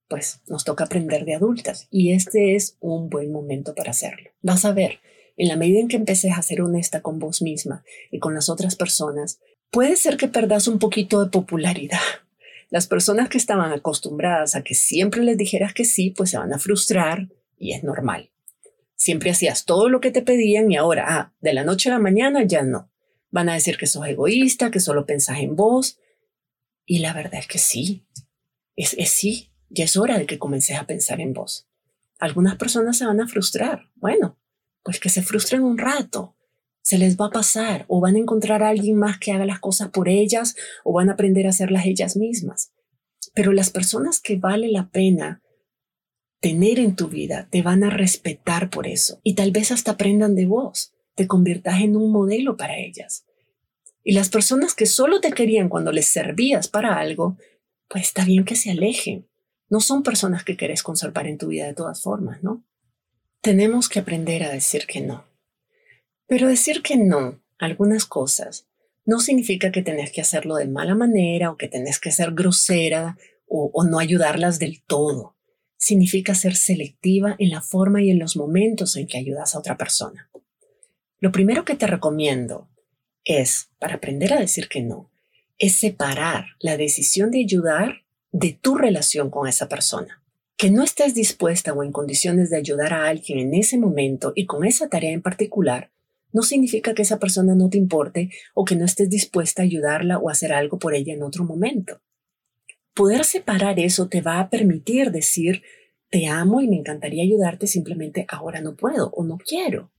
pues 0.09 0.41
nos 0.47 0.65
toca 0.65 0.85
aprender 0.85 1.25
de 1.25 1.35
adultas. 1.35 1.89
Y 1.91 2.13
este 2.13 2.55
es 2.55 2.77
un 2.81 3.09
buen 3.09 3.33
momento 3.33 3.75
para 3.75 3.93
hacerlo. 3.93 4.31
Vas 4.43 4.65
a 4.65 4.73
ver, 4.73 5.01
en 5.37 5.49
la 5.49 5.57
medida 5.57 5.81
en 5.81 5.89
que 5.89 5.97
empeces 5.97 6.33
a 6.33 6.43
ser 6.43 6.61
honesta 6.61 7.01
con 7.01 7.19
vos 7.19 7.41
misma 7.41 7.85
y 8.11 8.19
con 8.19 8.35
las 8.35 8.49
otras 8.49 8.77
personas, 8.77 9.41
puede 9.71 9.97
ser 9.97 10.17
que 10.17 10.29
perdas 10.29 10.69
un 10.69 10.79
poquito 10.79 11.25
de 11.25 11.31
popularidad 11.31 12.01
las 12.73 12.87
personas 12.87 13.29
que 13.29 13.37
estaban 13.37 13.71
acostumbradas 13.71 14.57
a 14.57 14.63
que 14.63 14.75
siempre 14.75 15.23
les 15.23 15.37
dijeras 15.37 15.75
que 15.75 15.85
sí, 15.85 16.09
pues 16.09 16.31
se 16.31 16.39
van 16.39 16.55
a 16.55 16.59
frustrar 16.59 17.29
y 17.59 17.75
es 17.75 17.85
normal. 17.85 18.31
Siempre 18.97 19.31
hacías 19.31 19.67
todo 19.67 19.91
lo 19.91 20.01
que 20.01 20.11
te 20.11 20.23
pedían 20.23 20.71
y 20.71 20.77
ahora, 20.77 21.05
ah, 21.07 21.35
de 21.43 21.53
la 21.53 21.65
noche 21.65 21.91
a 21.91 21.93
la 21.93 21.99
mañana 21.99 22.45
ya 22.45 22.63
no. 22.63 22.91
Van 23.33 23.49
a 23.49 23.55
decir 23.55 23.77
que 23.77 23.89
sos 23.89 24.07
egoísta, 24.07 24.71
que 24.71 24.79
solo 24.79 25.05
pensás 25.05 25.41
en 25.41 25.57
vos. 25.57 25.99
Y 26.87 27.01
la 27.01 27.13
verdad 27.13 27.41
es 27.41 27.49
que 27.49 27.59
sí. 27.59 28.07
Es, 28.77 28.95
es 28.97 29.11
sí, 29.11 29.51
ya 29.69 29.85
es 29.85 29.97
hora 29.97 30.19
de 30.19 30.27
que 30.27 30.39
comences 30.39 30.79
a 30.79 30.87
pensar 30.87 31.21
en 31.21 31.33
vos. 31.33 31.69
Algunas 32.21 32.55
personas 32.55 32.97
se 32.97 33.07
van 33.07 33.21
a 33.21 33.27
frustrar. 33.27 33.91
Bueno, 33.97 34.39
pues 34.85 35.01
que 35.01 35.09
se 35.09 35.23
frustren 35.23 35.65
un 35.65 35.79
rato 35.79 36.37
se 36.83 36.99
les 36.99 37.17
va 37.17 37.27
a 37.27 37.31
pasar 37.31 37.85
o 37.89 38.01
van 38.01 38.17
a 38.17 38.19
encontrar 38.19 38.63
a 38.63 38.69
alguien 38.69 38.97
más 38.97 39.19
que 39.19 39.33
haga 39.33 39.47
las 39.47 39.61
cosas 39.61 39.89
por 39.91 40.09
ellas 40.09 40.57
o 40.85 40.93
van 40.93 41.09
a 41.09 41.13
aprender 41.13 41.47
a 41.47 41.51
hacerlas 41.51 41.87
ellas 41.87 42.17
mismas. 42.17 42.73
Pero 43.35 43.53
las 43.53 43.71
personas 43.71 44.21
que 44.21 44.37
vale 44.37 44.69
la 44.69 44.91
pena 44.91 45.43
tener 46.41 46.81
en 46.81 46.97
tu 46.97 47.09
vida 47.09 47.49
te 47.51 47.63
van 47.63 47.85
a 47.85 47.91
respetar 47.91 48.69
por 48.69 48.89
eso 48.89 49.21
y 49.23 49.35
tal 49.35 49.53
vez 49.53 49.71
hasta 49.71 49.93
aprendan 49.93 50.35
de 50.35 50.47
vos, 50.47 50.92
te 51.15 51.27
conviertas 51.27 51.81
en 51.81 51.97
un 51.97 52.11
modelo 52.11 52.57
para 52.57 52.79
ellas. 52.79 53.25
Y 54.05 54.13
las 54.13 54.29
personas 54.29 54.75
que 54.75 54.87
solo 54.87 55.21
te 55.21 55.33
querían 55.33 55.69
cuando 55.69 55.93
les 55.93 56.09
servías 56.09 56.69
para 56.69 56.99
algo, 56.99 57.37
pues 57.89 58.05
está 58.05 58.25
bien 58.25 58.45
que 58.45 58.57
se 58.57 58.71
alejen. 58.71 59.29
No 59.69 59.81
son 59.81 60.03
personas 60.03 60.45
que 60.45 60.57
querés 60.57 60.83
conservar 60.83 61.27
en 61.27 61.39
tu 61.39 61.49
vida 61.49 61.67
de 61.67 61.75
todas 61.75 62.03
formas, 62.03 62.43
¿no? 62.43 62.65
Tenemos 63.41 63.89
que 63.89 64.01
aprender 64.01 64.43
a 64.43 64.51
decir 64.51 64.87
que 64.87 65.01
no. 65.01 65.25
Pero 66.27 66.49
decir 66.49 66.83
que 66.83 66.97
no 66.97 67.43
a 67.59 67.67
algunas 67.67 68.07
cosas 68.07 68.67
no 69.05 69.21
significa 69.21 69.73
que 69.73 69.83
tenés 69.83 70.13
que 70.13 70.21
hacerlo 70.21 70.57
de 70.57 70.69
mala 70.69 70.95
manera 70.95 71.51
o 71.51 71.57
que 71.57 71.69
tenés 71.69 71.99
que 71.99 72.13
ser 72.13 72.33
grosera 72.33 73.19
o, 73.47 73.71
o 73.73 73.85
no 73.85 73.99
ayudarlas 73.99 74.59
del 74.59 74.83
todo. 74.85 75.37
Significa 75.77 76.35
ser 76.35 76.55
selectiva 76.55 77.35
en 77.39 77.51
la 77.51 77.61
forma 77.61 78.03
y 78.03 78.11
en 78.11 78.19
los 78.19 78.37
momentos 78.37 78.97
en 78.97 79.09
que 79.09 79.19
ayudas 79.19 79.55
a 79.55 79.59
otra 79.59 79.77
persona. 79.77 80.31
Lo 81.23 81.31
primero 81.31 81.65
que 81.65 81.77
te 81.77 81.87
recomiendo 81.87 82.69
es, 83.25 83.71
para 83.79 83.95
aprender 83.95 84.33
a 84.33 84.41
decir 84.41 84.69
que 84.69 84.83
no, 84.83 85.09
es 85.57 85.77
separar 85.77 86.47
la 86.59 86.77
decisión 86.77 87.31
de 87.31 87.39
ayudar 87.39 88.03
de 88.33 88.59
tu 88.61 88.75
relación 88.75 89.31
con 89.31 89.47
esa 89.47 89.69
persona. 89.69 90.21
Que 90.57 90.73
no 90.73 90.83
estés 90.83 91.15
dispuesta 91.15 91.75
o 91.75 91.85
en 91.85 91.93
condiciones 91.93 92.51
de 92.51 92.57
ayudar 92.57 92.93
a 92.93 93.07
alguien 93.07 93.39
en 93.39 93.55
ese 93.55 93.79
momento 93.79 94.33
y 94.35 94.47
con 94.47 94.65
esa 94.65 94.89
tarea 94.89 95.13
en 95.13 95.23
particular, 95.23 95.93
no 96.33 96.43
significa 96.43 96.93
que 96.93 97.03
esa 97.03 97.21
persona 97.21 97.55
no 97.55 97.71
te 97.71 97.79
importe 97.79 98.31
o 98.53 98.65
que 98.65 98.75
no 98.75 98.85
estés 98.85 99.09
dispuesta 99.09 99.63
a 99.63 99.65
ayudarla 99.65 100.19
o 100.19 100.29
hacer 100.29 100.53
algo 100.53 100.81
por 100.81 100.93
ella 100.93 101.15
en 101.15 101.23
otro 101.23 101.45
momento. 101.45 102.01
Poder 102.95 103.25
separar 103.25 103.79
eso 103.79 104.09
te 104.09 104.23
va 104.23 104.41
a 104.41 104.51
permitir 104.51 105.13
decir, 105.13 105.63
te 106.11 106.27
amo 106.27 106.63
y 106.63 106.67
me 106.67 106.79
encantaría 106.79 107.23
ayudarte, 107.23 107.69
simplemente 107.69 108.27
ahora 108.29 108.61
no 108.61 108.75
puedo 108.75 109.11
o 109.11 109.23
no 109.23 109.39
quiero. 109.39 109.92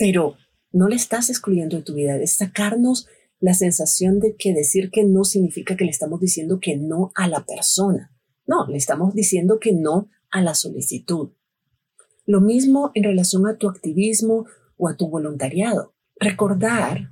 Pero 0.00 0.38
no 0.72 0.88
le 0.88 0.96
estás 0.96 1.28
excluyendo 1.28 1.76
de 1.76 1.82
tu 1.82 1.92
vida, 1.92 2.16
es 2.16 2.32
sacarnos 2.32 3.06
la 3.38 3.52
sensación 3.52 4.18
de 4.18 4.34
que 4.34 4.54
decir 4.54 4.90
que 4.90 5.04
no 5.04 5.24
significa 5.24 5.76
que 5.76 5.84
le 5.84 5.90
estamos 5.90 6.20
diciendo 6.20 6.58
que 6.58 6.78
no 6.78 7.12
a 7.14 7.28
la 7.28 7.44
persona. 7.44 8.10
No, 8.46 8.66
le 8.66 8.78
estamos 8.78 9.14
diciendo 9.14 9.58
que 9.60 9.74
no 9.74 10.08
a 10.30 10.40
la 10.40 10.54
solicitud. 10.54 11.32
Lo 12.24 12.40
mismo 12.40 12.92
en 12.94 13.04
relación 13.04 13.46
a 13.46 13.58
tu 13.58 13.68
activismo 13.68 14.46
o 14.78 14.88
a 14.88 14.96
tu 14.96 15.10
voluntariado. 15.10 15.94
Recordar 16.18 17.10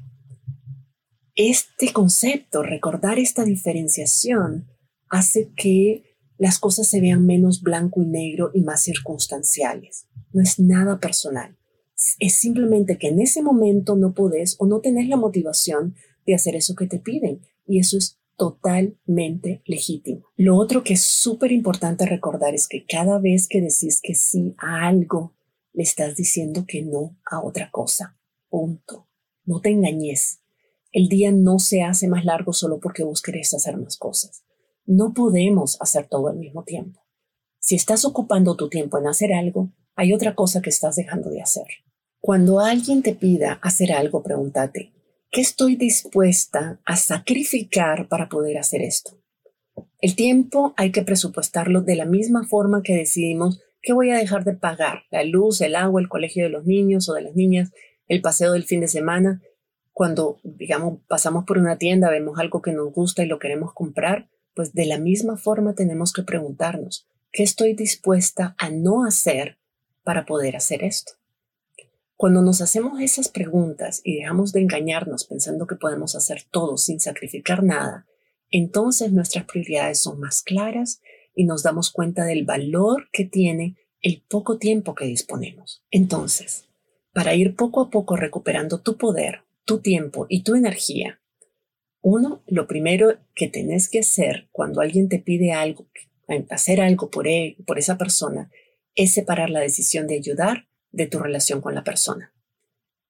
este 1.35 1.93
concepto, 1.93 2.63
recordar 2.63 3.19
esta 3.19 3.45
diferenciación, 3.45 4.67
hace 5.11 5.53
que 5.55 6.17
las 6.39 6.59
cosas 6.59 6.89
se 6.89 7.03
vean 7.03 7.27
menos 7.27 7.61
blanco 7.61 8.01
y 8.03 8.07
negro 8.07 8.51
y 8.55 8.63
más 8.63 8.81
circunstanciales. 8.83 10.07
No 10.33 10.41
es 10.41 10.59
nada 10.59 10.99
personal. 11.01 11.58
Es 12.19 12.35
simplemente 12.35 12.97
que 12.99 13.09
en 13.09 13.21
ese 13.21 13.43
momento 13.43 13.97
no 13.97 14.15
podés 14.15 14.57
o 14.59 14.67
no 14.67 14.81
tenés 14.81 15.09
la 15.09 15.17
motivación 15.17 15.97
de 16.27 16.35
hacer 16.35 16.55
eso 16.55 16.75
que 16.75 16.87
te 16.87 16.99
piden. 16.99 17.41
Y 17.67 17.81
eso 17.81 17.99
es 17.99 18.19
totalmente 18.37 19.63
legítimo. 19.67 20.27
Lo 20.37 20.57
otro 20.57 20.85
que 20.85 20.95
es 20.95 21.03
súper 21.03 21.51
importante 21.51 22.07
recordar 22.07 22.55
es 22.55 22.69
que 22.69 22.87
cada 22.87 23.19
vez 23.19 23.49
que 23.49 23.61
decís 23.61 24.01
que 24.01 24.15
sí 24.15 24.55
a 24.59 24.87
algo, 24.87 25.35
le 25.73 25.83
estás 25.83 26.15
diciendo 26.17 26.65
que 26.67 26.83
no 26.83 27.17
a 27.31 27.43
otra 27.43 27.71
cosa. 27.71 28.17
Punto. 28.49 29.09
No 29.45 29.61
te 29.61 29.71
engañes. 29.71 30.41
El 30.93 31.09
día 31.09 31.33
no 31.33 31.59
se 31.59 31.83
hace 31.83 32.09
más 32.09 32.25
largo 32.25 32.53
solo 32.53 32.79
porque 32.81 33.03
vos 33.03 33.23
querés 33.23 33.53
hacer 33.55 33.77
más 33.77 33.97
cosas. 33.97 34.45
No 34.87 35.13
podemos 35.13 35.77
hacer 35.81 36.07
todo 36.09 36.29
al 36.29 36.37
mismo 36.37 36.63
tiempo. 36.63 37.05
Si 37.59 37.75
estás 37.75 38.05
ocupando 38.05 38.57
tu 38.57 38.69
tiempo 38.69 38.99
en 38.99 39.09
hacer 39.09 39.33
algo, 39.33 39.73
hay 39.97 40.13
otra 40.13 40.35
cosa 40.35 40.63
que 40.63 40.71
estás 40.71 40.97
dejando 40.97 41.29
de 41.29 41.43
hacer. 41.43 41.67
Cuando 42.21 42.59
alguien 42.59 43.03
te 43.03 43.15
pida 43.15 43.61
hacer 43.63 43.93
algo, 43.93 44.25
pregúntate, 44.25 44.93
¿qué 45.31 45.41
estoy 45.41 45.77
dispuesta 45.77 46.81
a 46.85 46.97
sacrificar 46.97 48.09
para 48.09 48.29
poder 48.29 48.59
hacer 48.59 48.83
esto? 48.83 49.13
El 50.01 50.17
tiempo 50.17 50.75
hay 50.77 50.91
que 50.91 51.03
presupuestarlo 51.03 51.81
de 51.81 51.95
la 51.95 52.07
misma 52.07 52.45
forma 52.45 52.83
que 52.83 52.97
decidimos 52.97 53.63
que 53.81 53.93
voy 53.93 54.11
a 54.11 54.17
dejar 54.17 54.45
de 54.45 54.55
pagar, 54.55 55.05
la 55.11 55.23
luz, 55.23 55.61
el 55.61 55.77
agua, 55.77 56.01
el 56.01 56.09
colegio 56.09 56.43
de 56.43 56.51
los 56.51 56.67
niños 56.67 57.09
o 57.09 57.15
de 57.15 57.23
las 57.23 57.37
niñas, 57.37 57.71
el 58.09 58.21
paseo 58.21 58.53
del 58.53 58.65
fin 58.65 58.81
de 58.81 58.89
semana. 58.89 59.41
Cuando, 59.93 60.41
digamos, 60.43 61.01
pasamos 61.07 61.45
por 61.45 61.59
una 61.59 61.79
tienda, 61.79 62.11
vemos 62.11 62.39
algo 62.41 62.63
que 62.63 62.73
nos 62.73 62.93
gusta 62.93 63.23
y 63.23 63.27
lo 63.27 63.39
queremos 63.39 63.73
comprar, 63.75 64.29
pues 64.55 64.73
de 64.73 64.87
la 64.87 64.99
misma 64.99 65.37
forma 65.37 65.75
tenemos 65.75 66.13
que 66.13 66.25
preguntarnos, 66.25 67.07
¿qué 67.31 67.45
estoy 67.45 67.75
dispuesta 67.75 68.57
a 68.59 68.71
no 68.71 69.05
hacer 69.05 69.59
para 70.03 70.27
poder 70.27 70.57
hacer 70.57 70.83
esto? 70.83 71.18
Cuando 72.19 72.43
nos 72.43 72.61
hacemos 72.61 73.01
esas 73.01 73.29
preguntas 73.29 74.01
y 74.03 74.17
dejamos 74.17 74.53
de 74.53 74.61
engañarnos 74.61 75.25
pensando 75.25 75.69
que 75.69 75.77
podemos 75.77 76.17
hacer 76.17 76.43
todo 76.51 76.77
sin 76.77 76.99
sacrificar 76.99 77.63
nada, 77.63 78.09
entonces 78.51 79.13
nuestras 79.13 79.45
prioridades 79.45 80.01
son 80.01 80.19
más 80.19 80.43
claras 80.43 81.01
y 81.33 81.45
nos 81.45 81.63
damos 81.63 81.93
cuenta 81.93 82.25
del 82.25 82.45
valor 82.45 83.09
que 83.13 83.25
tiene 83.25 83.77
el 84.01 84.25
poco 84.29 84.59
tiempo 84.59 84.97
que 84.97 85.05
disponemos. 85.05 85.85
Entonces, 85.93 86.69
para 87.13 87.37
ir 87.37 87.55
poco 87.55 87.83
a 87.83 87.91
poco 87.91 88.17
recuperando 88.17 88.81
tu 88.81 88.97
poder, 88.97 89.45
tu 89.65 89.79
tiempo 89.79 90.27
y 90.29 90.43
tu 90.43 90.57
energía, 90.57 91.21
uno, 92.01 92.43
lo 92.49 92.67
primero 92.67 93.17
que 93.37 93.47
tenés 93.47 93.89
que 93.89 94.01
hacer 94.01 94.49
cuando 94.51 94.81
alguien 94.81 95.09
te 95.09 95.21
pide 95.21 95.53
algo, 95.53 95.87
hacer 96.51 96.81
algo 96.81 97.11
por, 97.11 97.29
él, 97.29 97.59
por 97.65 97.79
esa 97.79 97.97
persona, 97.97 98.51
es 98.97 99.15
separar 99.15 99.51
la 99.51 99.61
decisión 99.61 100.09
de 100.09 100.17
ayudar 100.17 100.68
de 100.91 101.07
tu 101.07 101.19
relación 101.19 101.61
con 101.61 101.75
la 101.75 101.85
persona. 101.85 102.33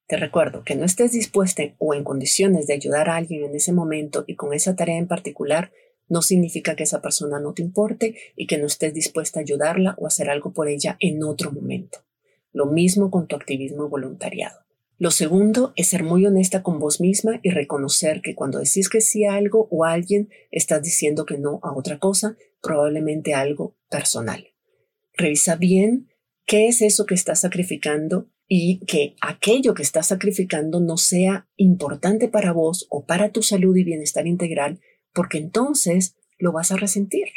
Te 0.07 0.17
recuerdo 0.17 0.63
que 0.63 0.75
no 0.75 0.85
estés 0.85 1.11
dispuesta 1.11 1.63
o 1.77 1.93
en 1.93 2.03
condiciones 2.03 2.65
de 2.65 2.73
ayudar 2.73 3.09
a 3.09 3.15
alguien 3.15 3.43
en 3.43 3.55
ese 3.55 3.73
momento 3.73 4.23
y 4.25 4.35
con 4.35 4.53
esa 4.53 4.75
tarea 4.75 4.97
en 4.97 5.07
particular 5.07 5.71
no 6.07 6.23
significa 6.23 6.75
que 6.75 6.83
esa 6.83 7.01
persona 7.01 7.39
no 7.39 7.53
te 7.53 7.61
importe 7.61 8.15
y 8.35 8.47
que 8.47 8.57
no 8.57 8.65
estés 8.65 8.93
dispuesta 8.93 9.39
a 9.39 9.43
ayudarla 9.43 9.95
o 9.99 10.07
hacer 10.07 10.29
algo 10.29 10.51
por 10.51 10.67
ella 10.67 10.97
en 10.99 11.23
otro 11.23 11.51
momento. 11.51 11.99
Lo 12.51 12.65
mismo 12.65 13.11
con 13.11 13.27
tu 13.27 13.35
activismo 13.35 13.87
voluntariado. 13.87 14.59
Lo 14.97 15.11
segundo 15.11 15.71
es 15.77 15.87
ser 15.87 16.03
muy 16.03 16.25
honesta 16.25 16.61
con 16.61 16.79
vos 16.79 16.99
misma 16.99 17.39
y 17.41 17.51
reconocer 17.51 18.21
que 18.21 18.35
cuando 18.35 18.59
decís 18.59 18.89
que 18.89 18.99
sí 18.99 19.23
a 19.23 19.35
algo 19.35 19.67
o 19.71 19.85
a 19.85 19.93
alguien, 19.93 20.29
estás 20.51 20.81
diciendo 20.81 21.25
que 21.25 21.37
no 21.37 21.59
a 21.63 21.73
otra 21.73 21.99
cosa, 21.99 22.35
probablemente 22.61 23.33
algo 23.33 23.77
personal. 23.89 24.47
Revisa 25.13 25.55
bien 25.55 26.09
qué 26.49 26.67
es 26.67 26.81
eso 26.81 27.05
que 27.05 27.13
estás 27.13 27.41
sacrificando 27.41 28.27
y 28.47 28.79
que 28.87 29.15
aquello 29.21 29.75
que 29.75 29.83
estás 29.83 30.07
sacrificando 30.07 30.79
no 30.79 30.97
sea 30.97 31.47
importante 31.57 32.27
para 32.27 32.53
vos 32.53 32.87
o 32.89 33.05
para 33.05 33.31
tu 33.31 33.43
salud 33.43 33.77
y 33.77 33.83
bienestar 33.83 34.25
integral, 34.25 34.79
porque 35.13 35.37
entonces 35.37 36.15
lo 36.39 36.51
vas 36.51 36.71
a 36.71 36.77
resentir. 36.77 37.27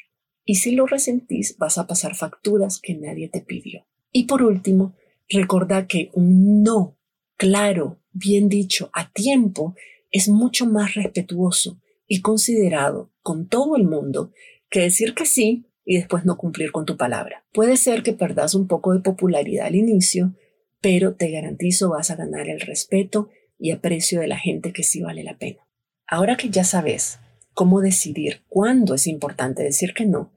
Y 0.46 0.54
si 0.54 0.70
lo 0.70 0.86
resentís, 0.86 1.58
vas 1.58 1.76
a 1.76 1.86
pasar 1.86 2.14
facturas 2.14 2.80
que 2.80 2.94
nadie 2.94 3.28
te 3.28 3.42
pidió. 3.42 3.84
Y 4.12 4.24
por 4.24 4.42
último, 4.42 4.96
recuerda 5.28 5.86
que 5.86 6.08
un 6.14 6.62
no 6.62 6.96
claro, 7.36 8.00
bien 8.12 8.48
dicho, 8.48 8.88
a 8.94 9.12
tiempo, 9.12 9.74
es 10.10 10.30
mucho 10.30 10.64
más 10.64 10.94
respetuoso 10.94 11.78
y 12.06 12.22
considerado 12.22 13.12
con 13.20 13.46
todo 13.46 13.76
el 13.76 13.84
mundo 13.84 14.32
que 14.70 14.80
decir 14.80 15.12
que 15.12 15.26
sí 15.26 15.66
y 15.84 15.96
después 15.96 16.24
no 16.24 16.36
cumplir 16.36 16.72
con 16.72 16.84
tu 16.84 16.96
palabra. 16.96 17.44
Puede 17.52 17.76
ser 17.76 18.02
que 18.02 18.12
perdas 18.12 18.54
un 18.54 18.66
poco 18.66 18.92
de 18.92 19.00
popularidad 19.00 19.66
al 19.66 19.74
inicio, 19.74 20.34
pero 20.80 21.14
te 21.14 21.30
garantizo 21.30 21.90
vas 21.90 22.10
a 22.10 22.16
ganar 22.16 22.48
el 22.48 22.60
respeto 22.60 23.28
y 23.58 23.70
aprecio 23.70 24.20
de 24.20 24.26
la 24.26 24.38
gente 24.38 24.72
que 24.72 24.82
sí 24.82 25.00
vale 25.02 25.22
la 25.22 25.38
pena. 25.38 25.66
Ahora 26.06 26.36
que 26.36 26.50
ya 26.50 26.64
sabes 26.64 27.18
cómo 27.54 27.80
decidir 27.80 28.42
cuándo 28.48 28.94
es 28.94 29.06
importante 29.06 29.62
decir 29.62 29.94
que 29.94 30.06
no, 30.06 30.32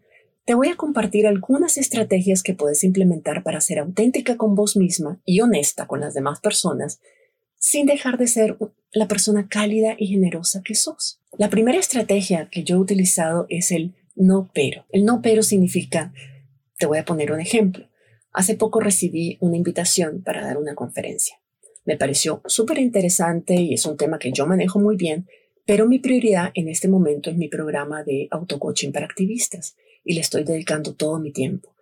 te 0.45 0.53
voy 0.53 0.67
a 0.69 0.75
compartir 0.75 1.25
algunas 1.25 1.77
estrategias 1.77 2.43
que 2.43 2.53
puedes 2.53 2.83
implementar 2.83 3.41
para 3.41 3.61
ser 3.61 3.79
auténtica 3.79 4.37
con 4.37 4.53
vos 4.53 4.77
misma 4.77 5.19
y 5.25 5.41
honesta 5.41 5.87
con 5.87 6.01
las 6.01 6.13
demás 6.13 6.39
personas 6.39 6.99
sin 7.57 7.87
dejar 7.87 8.19
de 8.19 8.27
ser 8.27 8.57
la 8.91 9.07
persona 9.07 9.47
cálida 9.49 9.95
y 9.97 10.05
generosa 10.05 10.61
que 10.63 10.75
sos. 10.75 11.19
La 11.35 11.49
primera 11.49 11.79
estrategia 11.79 12.47
que 12.51 12.63
yo 12.63 12.75
he 12.75 12.79
utilizado 12.79 13.47
es 13.49 13.71
el 13.71 13.95
no 14.15 14.49
pero. 14.53 14.85
El 14.91 15.05
no 15.05 15.21
pero 15.21 15.43
significa, 15.43 16.13
te 16.77 16.85
voy 16.85 16.97
a 16.97 17.05
poner 17.05 17.31
un 17.31 17.39
ejemplo. 17.39 17.87
Hace 18.31 18.55
poco 18.55 18.79
recibí 18.79 19.37
una 19.39 19.57
invitación 19.57 20.21
para 20.23 20.45
dar 20.45 20.57
una 20.57 20.75
conferencia. 20.75 21.39
Me 21.85 21.97
pareció 21.97 22.41
súper 22.45 22.79
interesante 22.79 23.55
y 23.55 23.73
es 23.73 23.85
un 23.85 23.95
tema 23.95 24.19
que 24.19 24.31
yo 24.31 24.47
manejo 24.47 24.79
muy 24.79 24.97
bien, 24.97 25.27
pero 25.65 25.87
mi 25.87 25.99
prioridad 25.99 26.51
en 26.53 26.67
este 26.67 26.87
momento 26.87 27.29
es 27.29 27.37
mi 27.37 27.47
programa 27.47 28.03
de 28.03 28.27
autocoaching 28.31 28.91
para 28.91 29.05
activistas 29.05 29.75
y 30.03 30.13
le 30.13 30.21
estoy 30.21 30.43
dedicando 30.43 30.93
todo 30.93 31.19
mi 31.19 31.31
tiempo. 31.31 31.75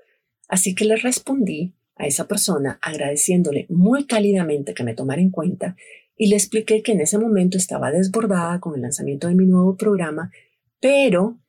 Así 0.48 0.76
que 0.76 0.86
le 0.86 0.98
respondí 0.98 1.74
a 1.96 2.06
esa 2.06 2.28
persona 2.28 2.80
agradeciéndole 2.82 3.65
muy 3.69 4.06
cálidamente 4.06 4.74
que 4.74 4.84
me 4.84 4.93
tomara 4.93 5.22
en 5.22 5.32
cuenta 5.32 5.76
y 6.17 6.28
le 6.28 6.36
expliqué 6.36 6.82
que 6.82 6.91
en 6.91 7.02
ese 7.02 7.17
momento 7.17 7.58
estaba 7.58 7.91
desbordada 7.91 8.60
con 8.60 8.76
el 8.76 8.82
lanzamiento 8.82 9.28
de 9.28 9.36
mi 9.36 9.46
nuevo 9.46 9.76
programa, 9.78 10.32
pero 10.80 11.39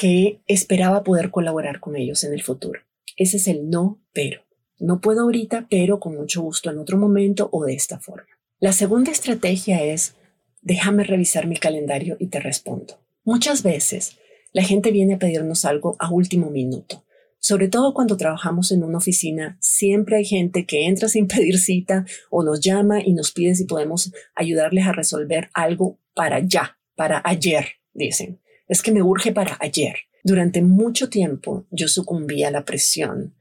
que 0.00 0.40
esperaba 0.46 1.04
poder 1.04 1.30
colaborar 1.30 1.78
con 1.78 1.94
ellos 1.94 2.24
en 2.24 2.32
el 2.32 2.42
futuro. 2.42 2.80
Ese 3.18 3.36
es 3.36 3.46
el 3.48 3.68
no, 3.68 4.00
pero. 4.14 4.40
No 4.78 5.02
puedo 5.02 5.20
ahorita, 5.20 5.66
pero 5.68 6.00
con 6.00 6.16
mucho 6.16 6.40
gusto 6.40 6.70
en 6.70 6.78
otro 6.78 6.96
momento 6.96 7.50
o 7.52 7.66
de 7.66 7.74
esta 7.74 8.00
forma. 8.00 8.30
La 8.60 8.72
segunda 8.72 9.12
estrategia 9.12 9.84
es, 9.84 10.14
déjame 10.62 11.04
revisar 11.04 11.46
mi 11.46 11.58
calendario 11.58 12.16
y 12.18 12.28
te 12.28 12.40
respondo. 12.40 12.98
Muchas 13.24 13.62
veces 13.62 14.16
la 14.54 14.62
gente 14.62 14.90
viene 14.90 15.16
a 15.16 15.18
pedirnos 15.18 15.66
algo 15.66 15.96
a 15.98 16.10
último 16.10 16.48
minuto. 16.48 17.04
Sobre 17.38 17.68
todo 17.68 17.92
cuando 17.92 18.16
trabajamos 18.16 18.72
en 18.72 18.82
una 18.82 18.96
oficina, 18.96 19.58
siempre 19.60 20.16
hay 20.16 20.24
gente 20.24 20.64
que 20.64 20.86
entra 20.86 21.10
sin 21.10 21.26
pedir 21.28 21.58
cita 21.58 22.06
o 22.30 22.42
nos 22.42 22.60
llama 22.60 23.02
y 23.04 23.12
nos 23.12 23.32
pide 23.32 23.54
si 23.54 23.66
podemos 23.66 24.14
ayudarles 24.34 24.86
a 24.86 24.92
resolver 24.92 25.50
algo 25.52 25.98
para 26.14 26.38
ya, 26.38 26.78
para 26.96 27.20
ayer, 27.22 27.66
dicen. 27.92 28.40
Es 28.70 28.82
que 28.82 28.92
me 28.92 29.02
urge 29.02 29.32
para 29.32 29.58
ayer. 29.60 29.96
Durante 30.22 30.62
mucho 30.62 31.08
tiempo 31.08 31.66
yo 31.72 31.88
sucumbí 31.88 32.44
a 32.44 32.52
la 32.52 32.64
presión 32.64 33.34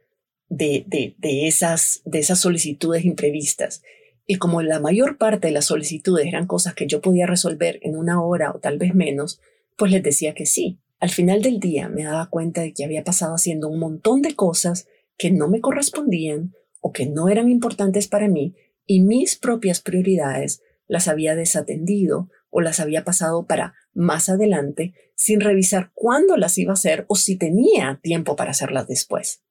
de, 0.50 0.86
de, 0.88 1.14
de, 1.20 1.48
esas, 1.48 2.02
de 2.04 2.18
esas 2.18 2.40
solicitudes 2.42 3.06
imprevistas. 3.06 3.84
Y 4.26 4.38
como 4.38 4.64
la 4.64 4.80
mayor 4.80 5.20
parte 5.20 5.48
de 5.48 5.54
las 5.54 5.66
solicitudes 5.66 6.26
eran 6.26 6.48
cosas 6.48 6.74
que 6.74 6.88
yo 6.88 7.00
podía 7.00 7.28
resolver 7.28 7.80
en 7.84 7.96
una 7.96 8.24
hora 8.24 8.52
o 8.52 8.60
tal 8.60 8.80
vez 8.80 8.96
menos, 8.96 9.40
pues 9.78 9.92
les 9.92 10.02
decía 10.02 10.34
que 10.34 10.48
sí 10.48 10.80
Al 11.00 11.12
final 11.12 11.44
del 11.44 11.60
día 11.60 11.90
me 11.90 12.06
daba 12.06 12.28
cuenta 12.32 12.62
de 12.62 12.74
que 12.74 12.84
había 12.84 13.04
pasado 13.04 13.36
haciendo 13.36 13.68
un 13.68 13.78
montón 13.78 14.24
de 14.24 14.36
cosas 14.36 14.88
que 15.16 15.30
no 15.30 15.48
me 15.48 15.62
correspondían 15.62 16.56
o 16.82 16.92
que 16.92 17.06
no 17.06 17.30
eran 17.30 17.50
importantes 17.52 18.08
para 18.08 18.28
mí 18.28 18.56
y 18.88 19.02
mis 19.02 19.36
propias 19.36 19.80
prioridades 19.80 20.64
las 20.88 21.08
había 21.08 21.36
desatendido 21.36 22.30
o 22.50 22.62
las 22.62 22.80
había 22.80 23.04
pasado 23.04 23.46
para 23.46 23.76
más 23.94 24.30
adelante 24.30 24.94
sin 25.16 25.42
revisar 25.42 25.92
cuándo 25.94 26.38
las 26.38 26.58
iba 26.58 26.72
a 26.72 26.74
hacer 26.74 27.06
o 27.08 27.16
si 27.16 27.36
tenía 27.36 28.00
tiempo 28.02 28.36
para 28.36 28.52
hacerlas 28.52 28.88
después. 28.88 29.42